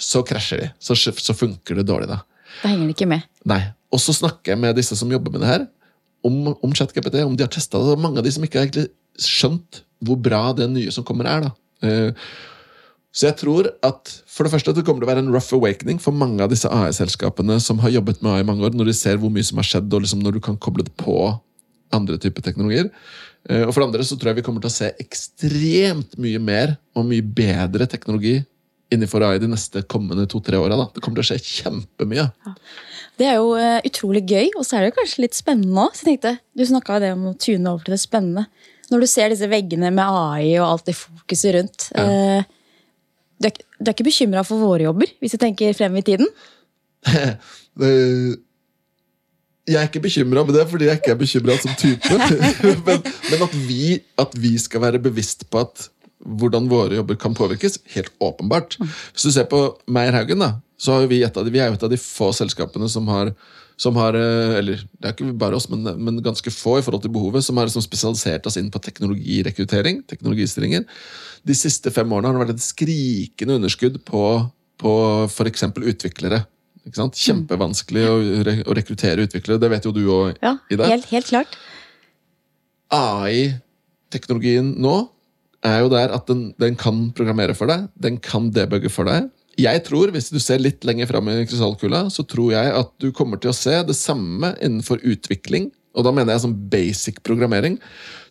så 0.00 0.22
krasjer 0.26 0.62
de. 0.64 0.70
Så, 0.80 0.96
så 0.96 1.34
funker 1.36 1.76
det 1.76 1.86
dårlig, 1.90 2.08
da. 2.08 2.22
Da 2.62 2.70
henger 2.70 2.88
det 2.88 2.94
ikke 2.96 3.10
med. 3.10 3.26
Nei. 3.44 3.60
Og 3.92 4.00
så 4.02 4.14
snakker 4.16 4.54
jeg 4.54 4.60
med 4.62 4.74
disse 4.78 4.96
som 4.98 5.10
jobber 5.12 5.34
med 5.34 5.44
det 5.44 5.50
her, 5.50 5.66
om, 6.24 6.54
om 6.64 6.72
ChatGPT, 6.74 7.20
om 7.22 7.36
de 7.36 7.44
har 7.44 7.52
testa 7.52 7.78
det. 7.78 7.92
Og 7.94 8.00
mange 8.00 8.18
av 8.18 8.24
de 8.24 8.32
som 8.32 8.42
ikke 8.46 8.58
har 8.58 8.66
egentlig 8.66 8.88
skjønt 9.20 9.82
hvor 10.04 10.16
bra 10.20 10.48
det 10.56 10.66
nye 10.72 10.90
som 10.94 11.04
kommer, 11.06 11.28
er. 11.28 11.44
da. 11.46 11.52
Eh, 11.84 12.26
Så 13.14 13.28
jeg 13.28 13.36
tror 13.38 13.68
at 13.86 14.10
for 14.26 14.42
det 14.42 14.50
første 14.50 14.72
at 14.72 14.76
det 14.80 14.82
kommer 14.86 15.04
til 15.04 15.06
å 15.06 15.12
være 15.12 15.22
en 15.22 15.30
rough 15.30 15.52
awakening 15.54 16.00
for 16.02 16.16
mange 16.16 16.42
av 16.42 16.50
disse 16.50 16.66
AI-selskapene 16.66 17.60
som 17.62 17.78
har 17.84 17.92
jobbet 17.94 18.24
med 18.24 18.32
AI 18.32 18.40
i 18.42 18.48
mange 18.48 18.64
år, 18.66 18.74
når 18.74 18.90
de 18.90 18.94
ser 18.98 19.20
hvor 19.22 19.30
mye 19.30 19.46
som 19.46 19.60
har 19.60 19.68
skjedd, 19.68 19.92
og 19.94 20.02
liksom 20.02 20.24
når 20.24 20.34
du 20.34 20.40
kan 20.42 20.56
koble 20.58 20.82
det 20.88 20.96
på 20.98 21.14
andre 21.94 22.18
typer 22.18 22.42
teknologier. 22.42 22.88
Eh, 23.50 23.62
Og 23.66 23.72
for 23.74 23.82
det 23.82 23.90
andre 23.90 24.06
så 24.08 24.16
tror 24.16 24.32
jeg 24.32 24.40
vi 24.40 24.46
kommer 24.46 24.64
til 24.64 24.72
å 24.72 24.76
se 24.78 24.90
ekstremt 25.02 26.16
mye 26.20 26.40
mer 26.40 26.76
og 26.96 27.08
mye 27.10 27.24
bedre 27.24 27.86
teknologi 27.90 28.38
innenfor 28.94 29.24
AI 29.26 29.40
de 29.42 29.48
neste 29.50 29.82
kommende 29.90 30.26
to-tre 30.30 30.58
åra. 30.60 30.76
Det 30.94 31.02
kommer 31.02 31.18
til 31.20 31.24
å 31.24 31.28
skje 31.32 31.62
kjempemye. 31.64 32.28
Det 33.18 33.26
er 33.26 33.38
jo 33.40 33.54
eh, 33.58 33.80
utrolig 33.88 34.22
gøy, 34.28 34.52
og 34.58 34.66
så 34.66 34.76
er 34.76 34.84
det 34.84 34.92
jo 34.92 34.98
kanskje 35.00 35.24
litt 35.24 35.38
spennende 35.38 35.86
òg. 35.88 36.38
Du 36.54 36.64
snakka 36.68 37.00
det 37.02 37.12
om 37.16 37.30
å 37.32 37.36
tune 37.40 37.72
over 37.72 37.86
til 37.86 37.96
det 37.96 38.02
spennende. 38.02 38.46
Når 38.92 39.04
du 39.04 39.08
ser 39.08 39.32
disse 39.32 39.48
veggene 39.50 39.90
med 39.94 40.04
AI 40.04 40.54
og 40.60 40.66
alt 40.68 40.90
det 40.90 40.96
fokuset 40.98 41.56
rundt. 41.56 41.88
eh, 41.96 42.44
du, 43.40 43.48
er, 43.48 43.56
du 43.80 43.88
er 43.90 43.94
ikke 43.96 44.06
bekymra 44.06 44.44
for 44.46 44.62
våre 44.62 44.86
jobber, 44.86 45.10
hvis 45.20 45.34
du 45.34 45.40
tenker 45.42 45.74
frem 45.76 46.00
i 46.00 46.06
tiden? 46.06 46.30
Eh, 47.74 48.36
Jeg 49.64 49.80
er 49.80 49.88
ikke 49.88 50.04
bekymra 50.04 50.42
med 50.44 50.58
det, 50.58 50.66
fordi 50.68 50.90
jeg 50.90 51.00
ikke 51.00 51.12
er 51.14 51.20
bekymra 51.20 51.56
som 51.56 51.72
type. 51.80 52.18
men 52.86 53.04
men 53.30 53.44
at, 53.46 53.56
vi, 53.68 53.98
at 54.20 54.36
vi 54.36 54.54
skal 54.60 54.82
være 54.84 55.00
bevisst 55.02 55.46
på 55.50 55.62
at 55.64 55.88
hvordan 56.24 56.68
våre 56.70 56.98
jobber 56.98 57.18
kan 57.20 57.36
påvirkes, 57.36 57.78
helt 57.94 58.12
åpenbart. 58.22 58.78
Hvis 58.80 59.26
du 59.26 59.32
ser 59.34 59.48
på 59.50 59.66
Meierhaugen, 59.90 60.40
da, 60.40 60.54
så 60.80 60.98
har 60.98 61.10
vi, 61.10 61.22
et 61.24 61.36
av 61.36 61.44
de, 61.44 61.52
vi 61.52 61.60
er 61.62 61.72
et 61.72 61.84
av 61.84 61.92
de 61.92 62.00
få 62.00 62.30
selskapene 62.36 62.88
som 62.92 63.08
har, 63.12 63.32
som 63.80 63.96
har 63.98 64.16
eh, 64.16 64.54
Eller 64.60 64.84
det 65.00 65.08
er 65.08 65.14
ikke 65.16 65.34
bare 65.40 65.58
oss, 65.58 65.68
men, 65.72 65.84
men 65.98 66.22
ganske 66.24 66.52
få 66.54 66.78
i 66.78 66.84
forhold 66.86 67.04
til 67.04 67.12
behovet, 67.14 67.44
som 67.44 67.58
har 67.58 67.68
liksom 67.68 67.84
spesialisert 67.84 68.46
oss 68.48 68.58
inn 68.60 68.70
på 68.72 68.82
teknologirekruttering. 68.84 70.02
teknologistillinger. 70.08 70.86
De 71.44 71.56
siste 71.56 71.92
fem 71.92 72.12
årene 72.12 72.30
har 72.30 72.38
det 72.38 72.44
vært 72.46 72.56
et 72.56 72.64
skrikende 72.64 73.58
underskudd 73.60 74.00
på, 74.08 74.24
på 74.80 74.94
f.eks. 75.28 75.68
utviklere. 75.74 76.44
Kjempevanskelig 76.92 78.04
å, 78.10 78.16
re 78.44 78.54
å 78.68 78.74
rekruttere 78.76 79.24
utviklere. 79.24 79.60
Det 79.62 79.70
vet 79.72 79.84
jo 79.88 79.92
du 79.96 80.02
òg, 80.12 80.36
Ja, 80.42 80.58
Ida. 80.70 80.88
helt, 80.90 81.06
helt 81.10 81.26
klart. 81.30 81.56
AI-teknologien 82.92 84.74
nå 84.80 84.96
er 85.64 85.80
jo 85.80 85.88
der 85.92 86.12
at 86.12 86.28
den, 86.28 86.50
den 86.60 86.76
kan 86.76 87.06
programmere 87.16 87.56
for 87.56 87.70
deg, 87.70 87.88
den 87.96 88.18
kan 88.22 88.50
debugge 88.52 88.90
for 88.92 89.08
deg. 89.08 89.30
Jeg 89.56 89.84
tror, 89.86 90.10
Hvis 90.10 90.30
du 90.34 90.38
ser 90.42 90.58
litt 90.58 90.84
lenger 90.84 91.06
fram 91.06 91.28
i 91.30 91.44
krystallkula, 91.46 92.08
så 92.10 92.24
tror 92.26 92.52
jeg 92.52 92.72
at 92.74 92.90
du 93.00 93.12
kommer 93.14 93.38
til 93.40 93.52
å 93.52 93.56
se 93.56 93.76
det 93.86 93.94
samme 93.96 94.54
innenfor 94.60 94.98
utvikling. 95.06 95.70
Og 95.94 96.02
da 96.04 96.10
mener 96.10 96.34
jeg 96.34 96.42
som 96.42 96.54
basic 96.70 97.20
programmering. 97.22 97.78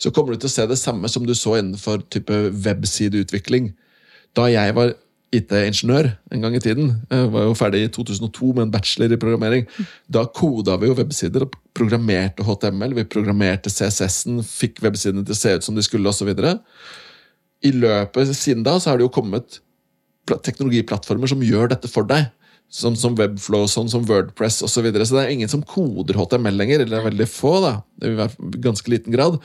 Så 0.04 0.12
kommer 0.12 0.34
du 0.36 0.44
til 0.44 0.52
å 0.52 0.56
se 0.58 0.66
det 0.68 0.78
samme 0.78 1.08
som 1.10 1.24
du 1.26 1.32
så 1.34 1.56
innenfor 1.62 2.04
type 2.12 2.36
websideutvikling. 2.66 3.72
Da 4.36 4.50
jeg 4.52 4.76
var 4.76 4.92
IT-ingeniør 5.34 6.10
en 6.34 6.46
gang 6.46 6.56
i 6.58 6.62
tiden, 6.62 6.92
jeg 7.10 7.32
var 7.34 7.48
jo 7.48 7.56
ferdig 7.58 7.84
i 7.88 7.92
2002 7.94 8.52
med 8.54 8.68
en 8.68 8.74
bachelor 8.74 9.16
i 9.16 9.20
programmering, 9.20 9.66
da 10.12 10.26
koda 10.30 10.78
vi 10.82 10.90
jo 10.92 10.98
websider 10.98 11.46
og 11.48 11.58
programmerte 11.76 12.46
HTML. 12.46 12.96
Vi 13.00 13.08
programmerte 13.10 13.72
CSS-en, 13.74 14.44
fikk 14.46 14.84
websidene 14.86 15.26
til 15.26 15.36
å 15.36 15.40
se 15.40 15.56
ut 15.58 15.68
som 15.68 15.78
de 15.78 15.86
skulle 15.86 16.10
osv. 16.12 16.30
I 17.64 17.72
løpet 17.76 18.34
siden 18.38 18.66
da 18.66 18.78
så 18.78 18.92
har 18.92 19.00
det 19.00 19.08
jo 19.08 19.14
kommet 19.14 19.60
teknologiplattformer 20.30 21.32
som 21.32 21.44
gjør 21.44 21.74
dette 21.74 21.92
for 21.92 22.08
deg. 22.08 22.30
Som, 22.74 22.96
som 22.98 23.14
Webflow, 23.14 23.68
sånn 23.70 23.90
som 23.92 24.06
Wordpress 24.10 24.64
osv. 24.66 24.72
Så, 24.72 24.82
videre. 24.82 25.06
så 25.06 25.20
det 25.20 25.26
er 25.28 25.34
ingen 25.36 25.52
som 25.52 25.62
koder 25.62 26.18
HTML 26.18 26.56
lenger. 26.58 26.82
Eller 26.82 26.96
det 26.96 27.02
er 27.02 27.10
veldig 27.10 27.28
få, 27.30 27.58
da. 27.62 27.74
Det 28.02 28.10
vil 28.10 28.18
være 28.18 28.54
ganske 28.64 28.94
liten 28.94 29.14
grad. 29.14 29.38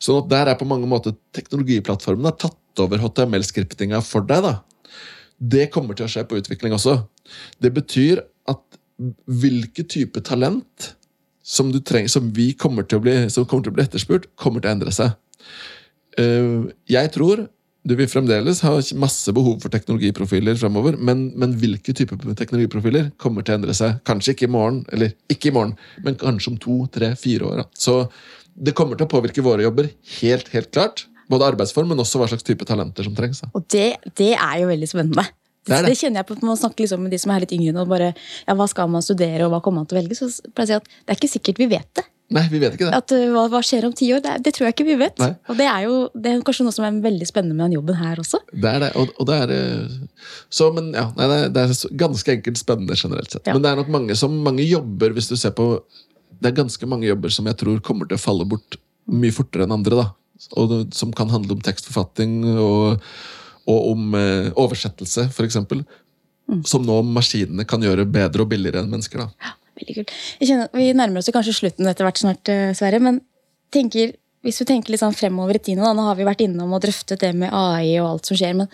Sånn 0.00 0.22
at 0.22 0.30
der 0.30 0.52
er 0.52 0.56
på 0.60 0.68
mange 0.68 0.88
måter 0.88 1.12
teknologiplattformene 1.36 2.32
tatt 2.40 2.80
over 2.80 3.02
HTML-skriptinga 3.02 4.00
for 4.06 4.24
deg. 4.28 4.46
da. 4.46 4.54
Det 5.38 5.68
kommer 5.74 5.96
til 5.98 6.06
å 6.06 6.10
skje 6.10 6.24
på 6.28 6.38
utvikling 6.40 6.76
også. 6.76 6.98
Det 7.62 7.72
betyr 7.74 8.22
at 8.50 8.78
hvilke 9.26 9.84
type 9.90 10.22
talent 10.26 10.94
som, 11.44 11.72
trenger, 11.84 12.08
som 12.12 12.30
vi 12.34 12.52
kommer 12.56 12.86
til 12.88 13.02
bli, 13.04 13.16
som 13.32 13.46
kommer 13.48 13.66
til 13.66 13.74
å 13.74 13.78
bli 13.78 13.84
etterspurt, 13.84 14.30
kommer 14.40 14.62
til 14.62 14.70
å 14.70 14.76
endre 14.78 14.94
seg. 14.94 15.16
Eh, 16.20 16.70
jeg 16.88 17.12
tror 17.14 17.48
du 17.84 17.92
vil 17.98 18.08
fremdeles 18.08 18.62
ha 18.64 18.70
masse 18.96 19.32
behov 19.36 19.58
for 19.60 19.72
teknologiprofiler 19.72 20.56
fremover, 20.56 20.96
men, 20.96 21.26
men 21.36 21.52
hvilke 21.60 21.92
typer 21.96 22.16
teknologiprofiler 22.38 23.10
kommer 23.20 23.44
til 23.44 23.52
å 23.52 23.58
endre 23.58 23.74
seg? 23.76 23.98
Kanskje 24.08 24.32
ikke 24.32 24.48
i 24.48 24.54
morgen, 24.54 24.80
eller 24.94 25.12
ikke 25.28 25.50
i 25.50 25.54
morgen, 25.56 25.74
men 26.06 26.16
kanskje 26.20 26.54
om 26.54 26.56
to, 26.62 26.78
tre, 26.94 27.12
fire 27.20 27.50
år. 27.50 27.66
Så 27.76 28.06
det 28.54 28.72
kommer 28.78 28.96
til 28.96 29.04
å 29.04 29.12
påvirke 29.12 29.44
våre 29.44 29.66
jobber 29.66 29.90
helt, 30.22 30.48
helt 30.54 30.70
klart. 30.72 31.04
Både 31.30 31.48
arbeidsform, 31.52 31.92
men 31.92 32.02
også 32.02 32.20
hva 32.20 32.28
slags 32.30 32.46
type 32.46 32.66
talenter 32.68 33.06
som 33.06 33.16
trengs. 33.16 33.40
Da. 33.44 33.50
Og 33.56 33.64
det, 33.72 33.88
det 34.18 34.34
er 34.34 34.58
jo 34.62 34.70
veldig 34.70 34.90
spennende. 34.90 35.24
Det 35.64 35.78
det. 35.78 35.84
det. 35.88 35.96
kjenner 35.96 36.20
jeg 36.20 36.28
på 36.28 36.36
når 36.36 36.50
man 36.50 36.58
snakker 36.60 36.84
liksom 36.84 37.06
med 37.06 37.14
de 37.14 37.20
som 37.20 37.32
er 37.32 37.44
litt 37.44 37.54
yngre. 37.56 37.76
Og 37.80 37.92
bare, 37.92 38.10
ja, 38.44 38.56
hva 38.58 38.66
skal 38.68 38.90
man 38.92 39.04
studere, 39.04 39.46
og 39.46 39.54
hva 39.54 39.62
kommer 39.64 39.82
man 39.82 39.88
til 39.88 39.96
å 39.96 40.02
velge? 40.02 40.18
Så 40.18 40.28
pleier 40.52 40.76
jeg 40.76 40.82
at 40.82 40.90
det 40.92 41.14
er 41.14 41.20
ikke 41.20 41.32
sikkert 41.36 41.62
vi 41.62 41.70
vet 41.72 41.88
det. 41.96 42.04
Nei, 42.32 42.42
vi 42.48 42.58
vet 42.58 42.74
ikke 42.74 42.88
det. 42.88 42.96
At, 42.96 43.12
uh, 43.12 43.24
hva, 43.34 43.44
hva 43.52 43.60
skjer 43.64 43.84
om 43.86 43.92
ti 43.96 44.08
år? 44.16 44.22
Det, 44.24 44.32
det 44.46 44.54
tror 44.56 44.66
jeg 44.66 44.74
ikke 44.74 44.86
vi 44.88 44.96
vet. 45.00 45.18
Nei. 45.20 45.30
Og 45.52 45.58
det 45.60 45.66
er 45.68 45.84
jo 45.84 45.98
det 46.16 46.30
er 46.30 46.44
kanskje 46.46 46.64
noe 46.66 46.74
som 46.74 46.86
er 46.88 46.96
veldig 47.04 47.28
spennende 47.28 47.56
med 47.56 47.66
den 47.66 47.76
jobben 47.76 47.98
her 48.00 48.20
også. 48.22 48.40
Det 48.50 48.70
er 48.70 48.80
det, 48.86 48.90
og, 49.00 49.12
og 49.20 49.28
det 49.28 49.36
er 49.44 49.52
eh, 49.54 50.32
Så, 50.48 50.70
men 50.74 50.90
ja, 50.96 51.04
nei, 51.18 51.28
det, 51.52 51.66
er, 51.66 51.74
ganske 52.00 52.34
enkelt 52.38 52.60
spennende 52.60 52.96
generelt 52.98 53.30
sett. 53.30 53.44
Ja. 53.44 53.54
Men 53.54 53.64
det 53.64 53.70
er 53.70 53.80
nok 53.82 53.92
mange 53.92 54.16
som 54.18 54.34
mange 54.46 54.64
jobber, 54.66 55.14
hvis 55.16 55.28
du 55.30 55.36
ser 55.36 55.52
på 55.56 55.68
Det 56.40 56.50
er 56.50 56.56
ganske 56.56 56.88
mange 56.90 57.06
jobber 57.10 57.32
som 57.32 57.46
jeg 57.48 57.60
tror 57.60 57.84
kommer 57.84 58.08
til 58.08 58.18
å 58.18 58.24
falle 58.24 58.48
bort 58.48 58.80
mye 59.04 59.34
fortere 59.36 59.68
enn 59.68 59.76
andre. 59.76 60.00
da. 60.00 60.08
Og 60.52 60.74
som 60.94 61.12
kan 61.16 61.30
handle 61.32 61.56
om 61.56 61.62
tekstforfatting 61.64 62.40
og, 62.52 63.04
og 63.70 63.90
om 63.92 64.16
eh, 64.18 64.50
oversettelse, 64.60 65.28
f.eks. 65.30 65.60
Mm. 65.64 66.64
Som 66.68 66.84
nå 66.84 67.00
maskinene 67.08 67.64
kan 67.68 67.82
gjøre 67.82 68.04
bedre 68.04 68.44
og 68.44 68.50
billigere 68.52 68.84
enn 68.84 68.92
mennesker. 68.92 69.24
da. 69.24 69.54
Veldig 69.80 69.96
kult. 69.96 70.12
Jeg 70.40 70.50
kjenner, 70.50 70.68
vi 70.76 70.90
nærmer 70.94 71.20
oss 71.20 71.30
jo 71.30 71.34
kanskje 71.34 71.56
slutten 71.56 71.88
etter 71.90 72.06
hvert 72.06 72.20
snart, 72.20 72.52
eh, 72.52 72.74
Sverre. 72.76 73.00
Men 73.02 73.22
tenker, 73.74 74.14
hvis 74.46 74.60
du 74.60 74.68
tenker 74.68 74.94
litt 74.94 75.02
sånn 75.02 75.16
fremover 75.16 75.58
i 75.58 75.62
tiden, 75.62 75.82
da, 75.82 75.94
nå 75.96 76.06
har 76.06 76.18
vi 76.18 76.28
vært 76.28 76.44
innom 76.46 76.76
og 76.76 76.84
drøftet 76.84 77.24
det 77.24 77.32
med 77.34 77.54
AI 77.54 77.96
og 77.98 78.12
alt 78.12 78.30
som 78.30 78.38
skjer, 78.38 78.54
men 78.60 78.70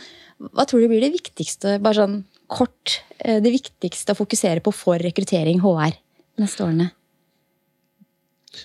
hva 0.50 0.64
tror 0.68 0.82
du 0.82 0.88
blir 0.90 1.02
det 1.04 1.12
viktigste, 1.14 1.78
bare 1.84 2.00
sånn 2.02 2.20
kort, 2.50 3.00
eh, 3.20 3.40
det 3.40 3.52
viktigste 3.54 4.12
å 4.14 4.18
fokusere 4.18 4.64
på 4.64 4.72
for 4.74 5.00
rekruttering 5.00 5.60
HR 5.62 5.96
neste 6.40 6.64
årene? 6.66 6.90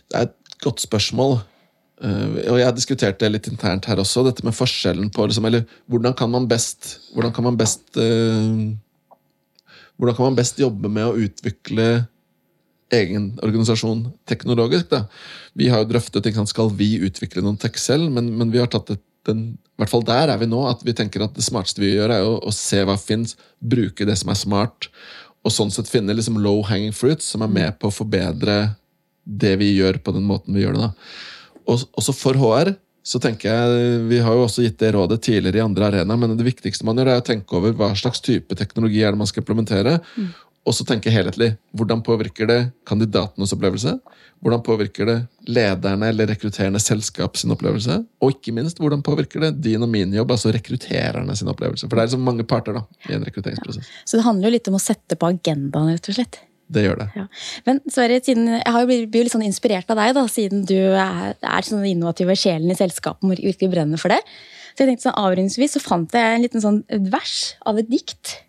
Det 0.09 0.17
er 0.17 0.29
et 0.29 0.57
godt 0.63 0.81
spørsmål. 0.83 1.39
Eh, 2.03 2.31
og 2.51 2.58
jeg 2.60 2.67
har 2.67 2.75
diskutert 2.75 3.21
det 3.21 3.29
litt 3.31 3.45
internt 3.47 3.86
her 3.88 4.01
også, 4.01 4.25
dette 4.25 4.43
med 4.43 4.55
forskjellen 4.55 5.08
på 5.15 5.29
liksom, 5.29 5.45
Eller 5.47 5.63
hvordan 5.88 6.12
kan 6.17 6.27
man 6.27 6.47
best 6.51 6.97
Hvordan 7.15 7.31
kan 7.31 7.45
man 7.47 7.55
best 7.55 7.95
eh, 7.95 8.49
Hvordan 9.95 10.17
kan 10.17 10.25
man 10.27 10.36
best 10.36 10.60
jobbe 10.60 10.91
med 10.91 11.08
å 11.08 11.15
utvikle 11.15 11.86
egen 12.91 13.29
organisasjon 13.39 14.10
teknologisk? 14.27 14.89
da? 14.91 15.05
Vi 15.55 15.69
har 15.71 15.81
jo 15.81 15.89
drøftet 15.93 16.27
ikke 16.27 16.41
sant, 16.41 16.51
skal 16.51 16.73
vi 16.75 16.97
utvikle 17.08 17.45
noen 17.45 17.55
tech 17.60 17.79
selv, 17.79 18.12
men, 18.12 18.27
men 18.36 18.51
vi 18.51 18.60
har 18.60 18.67
tatt 18.71 18.91
et, 18.91 19.01
den, 19.25 19.45
i 19.55 19.81
hvert 19.81 19.93
fall 19.93 20.03
der 20.05 20.34
er 20.34 20.41
vi 20.41 20.49
nå, 20.51 20.60
at 20.67 20.84
vi 20.86 20.93
tenker 20.95 21.23
at 21.23 21.34
det 21.34 21.47
smarteste 21.47 21.81
vi 21.81 21.93
gjør, 21.93 22.12
er 22.12 22.27
å, 22.27 22.36
å 22.43 22.53
se 22.53 22.84
hva 22.86 22.97
fins, 22.99 23.38
bruke 23.63 24.05
det 24.05 24.17
som 24.19 24.34
er 24.36 24.38
smart, 24.38 24.89
og 25.47 25.55
sånn 25.55 25.71
sett 25.73 25.89
finne 25.89 26.13
liksom 26.13 26.38
low 26.43 26.60
hanging 26.67 26.93
fruits 26.95 27.31
som 27.31 27.47
er 27.47 27.55
med 27.55 27.79
på 27.79 27.89
å 27.89 27.95
forbedre 27.95 28.75
det 29.25 29.55
vi 29.63 29.71
gjør 29.77 30.03
på 30.03 30.13
den 30.13 30.27
måten 30.27 30.53
vi 30.53 30.67
gjør 30.67 30.77
det. 30.77 30.89
da. 30.89 31.25
Og, 31.65 31.86
også 31.97 32.15
for 32.15 32.38
HR 32.39 32.75
så 33.06 33.19
tenker 33.21 33.51
jeg, 33.51 33.99
Vi 34.10 34.17
har 34.25 34.34
jo 34.34 34.47
også 34.47 34.63
gitt 34.65 34.80
det 34.82 34.95
rådet 34.95 35.19
tidligere 35.21 35.62
i 35.62 35.65
andre 35.65 35.91
arenaer, 35.91 36.17
men 36.17 36.34
det 36.38 36.47
viktigste 36.47 36.88
man 36.88 36.97
gjør, 36.97 37.12
er 37.13 37.21
å 37.21 37.25
tenke 37.25 37.60
over 37.60 37.75
hva 37.78 37.91
slags 37.97 38.23
type 38.25 38.58
teknologi 38.58 39.04
er 39.06 39.13
det 39.13 39.21
man 39.21 39.30
skal 39.30 39.43
implementere. 39.43 39.99
Og 40.65 40.73
så 40.73 40.82
tenke 40.89 41.13
helhetlig. 41.13 41.51
Hvordan 41.78 42.01
påvirker 42.01 42.49
det 42.49 42.60
kandidatenes 42.89 43.54
opplevelse? 43.54 43.99
Hvordan 44.41 44.63
påvirker 44.65 45.06
det 45.06 45.17
lederne 45.54 46.10
eller 46.10 46.32
rekrutterende 46.32 46.82
selskap 46.82 47.38
sin 47.38 47.54
opplevelse? 47.54 47.99
Og 48.25 48.34
ikke 48.34 48.56
minst, 48.58 48.82
hvordan 48.82 49.06
påvirker 49.06 49.45
det 49.45 49.51
din 49.67 49.86
og 49.86 49.91
min 49.93 50.17
jobb, 50.17 50.34
altså 50.34 50.49
rekruttererne 50.56 51.38
sin 51.38 51.54
opplevelse? 51.54 51.86
For 51.86 51.93
det 51.93 52.01
er 52.01 52.10
liksom 52.10 52.25
mange 52.25 52.47
parter 52.49 52.80
da, 52.80 52.84
i 53.06 53.13
en 53.19 53.25
rekrutteringsprosess. 53.30 53.93
Så 54.10 54.17
det 54.17 54.25
handler 54.25 54.49
jo 54.49 54.56
litt 54.58 54.73
om 54.73 54.80
å 54.80 54.82
sette 54.82 55.17
på 55.21 55.30
agendaen, 55.30 55.93
rett 55.93 56.10
og 56.10 56.17
slett. 56.17 56.41
Det 56.67 56.82
gjør 56.82 56.97
det. 57.04 57.08
Ja. 57.13 57.25
Men 57.67 57.80
Sverre, 57.93 58.17
siden, 58.25 58.47
jeg 58.56 58.73
har 58.73 58.82
jo 58.82 58.89
blitt, 58.89 59.13
litt 59.13 59.34
sånn 59.34 59.45
inspirert 59.45 59.89
av 59.93 59.99
deg, 60.01 60.15
da, 60.17 60.25
siden 60.32 60.65
du 60.65 60.78
er, 60.97 61.36
er 61.38 61.67
sånn 61.67 61.86
innovative 61.86 62.36
sjelen 62.39 62.73
i 62.73 62.78
selskapet 62.78 63.28
og 63.28 63.36
virkelig 63.36 63.69
brenner 63.71 64.01
for 64.01 64.13
det. 64.13 64.21
Så 64.73 64.84
jeg 64.84 64.91
tenkte 64.91 65.08
sånn 65.08 65.19
Avrundsvis 65.21 65.78
så 65.78 65.82
fant 65.84 66.15
jeg 66.17 66.36
en 66.36 66.43
liten 66.43 66.63
sånn 66.63 66.82
vers 67.13 67.54
av 67.69 67.78
et 67.80 67.88
dikt. 67.91 68.39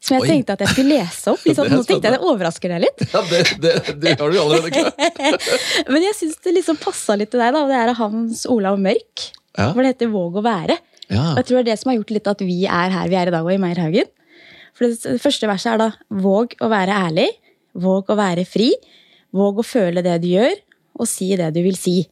Som 0.00 0.16
jeg 0.16 0.24
Oi. 0.24 0.28
tenkte 0.30 0.54
at 0.54 0.62
jeg 0.64 0.72
skulle 0.72 1.00
lese 1.00 1.34
opp. 1.34 1.42
Liksom. 1.48 1.66
Nå 1.68 1.82
tenkte 1.84 2.08
jeg 2.08 2.16
det 2.16 2.30
overrasker 2.30 2.72
deg 2.72 2.86
litt. 2.86 3.02
Ja, 3.12 3.24
det, 3.28 3.42
det, 3.60 3.74
det 4.00 4.14
har 4.16 4.32
du 4.32 4.38
allerede 4.40 4.70
klart. 4.72 5.50
Men 5.92 6.06
jeg 6.06 6.16
syns 6.16 6.38
det 6.46 6.54
liksom 6.56 6.78
passa 6.80 7.18
litt 7.20 7.32
til 7.34 7.42
deg. 7.42 7.52
da, 7.52 7.66
og 7.66 7.72
Det 7.72 7.76
er 7.82 7.92
av 7.92 8.00
Hans 8.00 8.46
Olav 8.48 8.80
Mørk. 8.80 9.26
Ja. 9.58 9.72
For 9.74 9.82
det 9.82 9.92
heter 9.92 10.14
Våg 10.14 10.38
å 10.40 10.46
være. 10.46 10.78
Ja. 11.10 11.34
Og 11.34 11.42
jeg 11.42 11.50
tror 11.50 11.58
det 11.58 11.66
er 11.66 11.68
det 11.72 11.78
som 11.82 11.90
har 11.90 11.98
gjort 11.98 12.14
litt 12.14 12.32
at 12.32 12.46
vi 12.46 12.58
er 12.70 12.94
her 12.94 13.10
vi 13.10 13.18
er 13.18 13.28
i 13.28 13.34
dag, 13.34 13.44
og 13.44 13.52
i 13.52 13.60
Meierhaugen. 13.60 14.08
For 14.78 14.86
det, 14.86 14.96
det 15.02 15.20
første 15.20 15.50
verset 15.50 15.74
er 15.74 15.82
da 15.82 15.90
Våg 16.24 16.56
å 16.64 16.70
være 16.72 16.96
ærlig. 17.10 17.28
Våg 17.78 18.10
å 18.10 18.16
være 18.18 18.46
fri. 18.48 18.72
Våg 19.36 19.60
å 19.62 19.66
føle 19.66 20.02
det 20.02 20.16
du 20.24 20.28
gjør, 20.32 20.56
og 20.98 21.06
si 21.08 21.30
det 21.38 21.52
du 21.54 21.60
vil 21.62 21.78
si. 21.78 22.02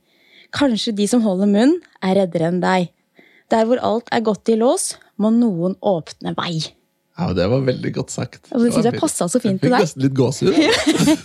Kanskje 0.55 0.95
de 0.97 1.07
som 1.11 1.25
holder 1.25 1.51
munn, 1.51 1.77
er 2.05 2.21
reddere 2.23 2.53
enn 2.53 2.61
deg. 2.63 2.91
Der 3.53 3.65
hvor 3.69 3.81
alt 3.85 4.11
er 4.15 4.23
godt 4.25 4.49
i 4.53 4.59
lås, 4.61 4.93
må 5.19 5.33
noen 5.35 5.75
åpne 5.83 6.35
vei. 6.39 6.61
Ja, 7.19 7.33
Det 7.35 7.49
var 7.51 7.65
veldig 7.67 7.91
godt 7.97 8.13
sagt. 8.15 8.45
Og 8.55 8.63
det 8.63 8.71
jeg 8.77 8.85
var 8.87 9.01
passet 9.01 9.33
så 9.33 9.41
fint 9.43 9.59
Jeg 9.59 9.65
til 9.65 9.73
fikk 9.73 9.75
deg. 9.75 9.83
nesten 9.83 10.05
litt 10.05 10.15
gåsehud. 10.15 10.55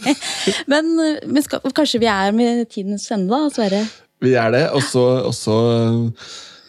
Men, 0.71 0.89
men 1.29 1.43
skal, 1.45 1.61
kanskje 1.75 2.01
vi 2.01 2.09
er 2.09 2.33
med 2.35 2.63
tidens 2.71 3.05
ende, 3.13 3.29
da, 3.29 3.51
Sverre? 3.53 3.83
Vi 4.23 4.33
er 4.39 4.49
det, 4.55 4.63
og 4.73 4.81
så, 4.87 5.03
og 5.27 5.35
så, 5.37 5.55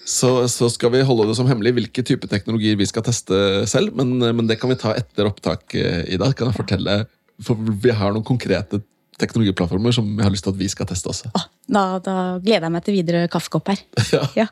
så, 0.05 0.31
så 0.50 0.68
skal 0.74 0.92
vi 0.92 1.00
holde 1.07 1.29
det 1.31 1.37
som 1.38 1.48
hemmelig 1.48 1.72
hvilke 1.79 2.05
type 2.07 2.29
teknologier 2.31 2.77
vi 2.79 2.87
skal 2.90 3.07
teste 3.07 3.64
selv. 3.70 3.94
Men, 3.96 4.12
men 4.20 4.50
det 4.50 4.59
kan 4.61 4.70
vi 4.72 4.79
ta 4.81 4.92
etter 4.98 5.31
opptak 5.31 5.72
eh, 5.79 6.03
i 6.12 6.20
dag. 6.20 6.35
Kan 6.37 6.50
jeg 6.50 6.59
fortelle, 6.61 6.98
for 7.42 7.59
Vi 7.59 7.90
har 7.90 8.12
noen 8.14 8.27
konkrete 8.27 8.83
teknologiplattformer 9.18 9.94
som 9.94 10.09
jeg 10.16 10.27
har 10.27 10.33
lyst 10.35 10.47
til 10.47 10.55
at 10.55 10.59
vi 10.59 10.68
skal 10.70 10.88
teste 10.90 11.11
også. 11.11 11.31
Da, 11.70 11.85
da 12.03 12.16
gleder 12.42 12.66
jeg 12.66 12.75
meg 12.75 12.87
til 12.87 12.99
videre 12.99 13.29
kaffekopp 13.31 13.73
her. 13.75 13.85
Ja. 14.14 14.27
Ja. 14.35 14.47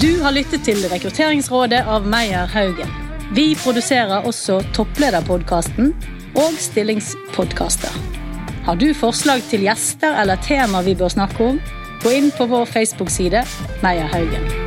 Du 0.00 0.10
har 0.20 0.34
lyttet 0.36 0.64
til 0.66 0.82
Rekrutteringsrådet 0.90 1.84
av 1.88 2.04
Meyer 2.08 2.50
Haugen. 2.52 2.90
Vi 3.34 3.54
produserer 3.56 4.26
også 4.28 4.58
Topplederpodkasten 4.76 5.94
og 6.36 6.58
Stillingspodkaster. 6.60 7.94
Har 8.66 8.76
du 8.80 8.90
forslag 8.96 9.44
til 9.48 9.64
gjester 9.64 10.16
eller 10.20 10.40
tema 10.44 10.82
vi 10.84 10.96
bør 10.98 11.12
snakke 11.14 11.48
om? 11.54 11.62
Gå 12.04 12.12
inn 12.18 12.30
på 12.36 12.48
vår 12.50 12.68
Facebook-side 12.68 13.46
Meyer 13.84 14.12
Haugen. 14.12 14.63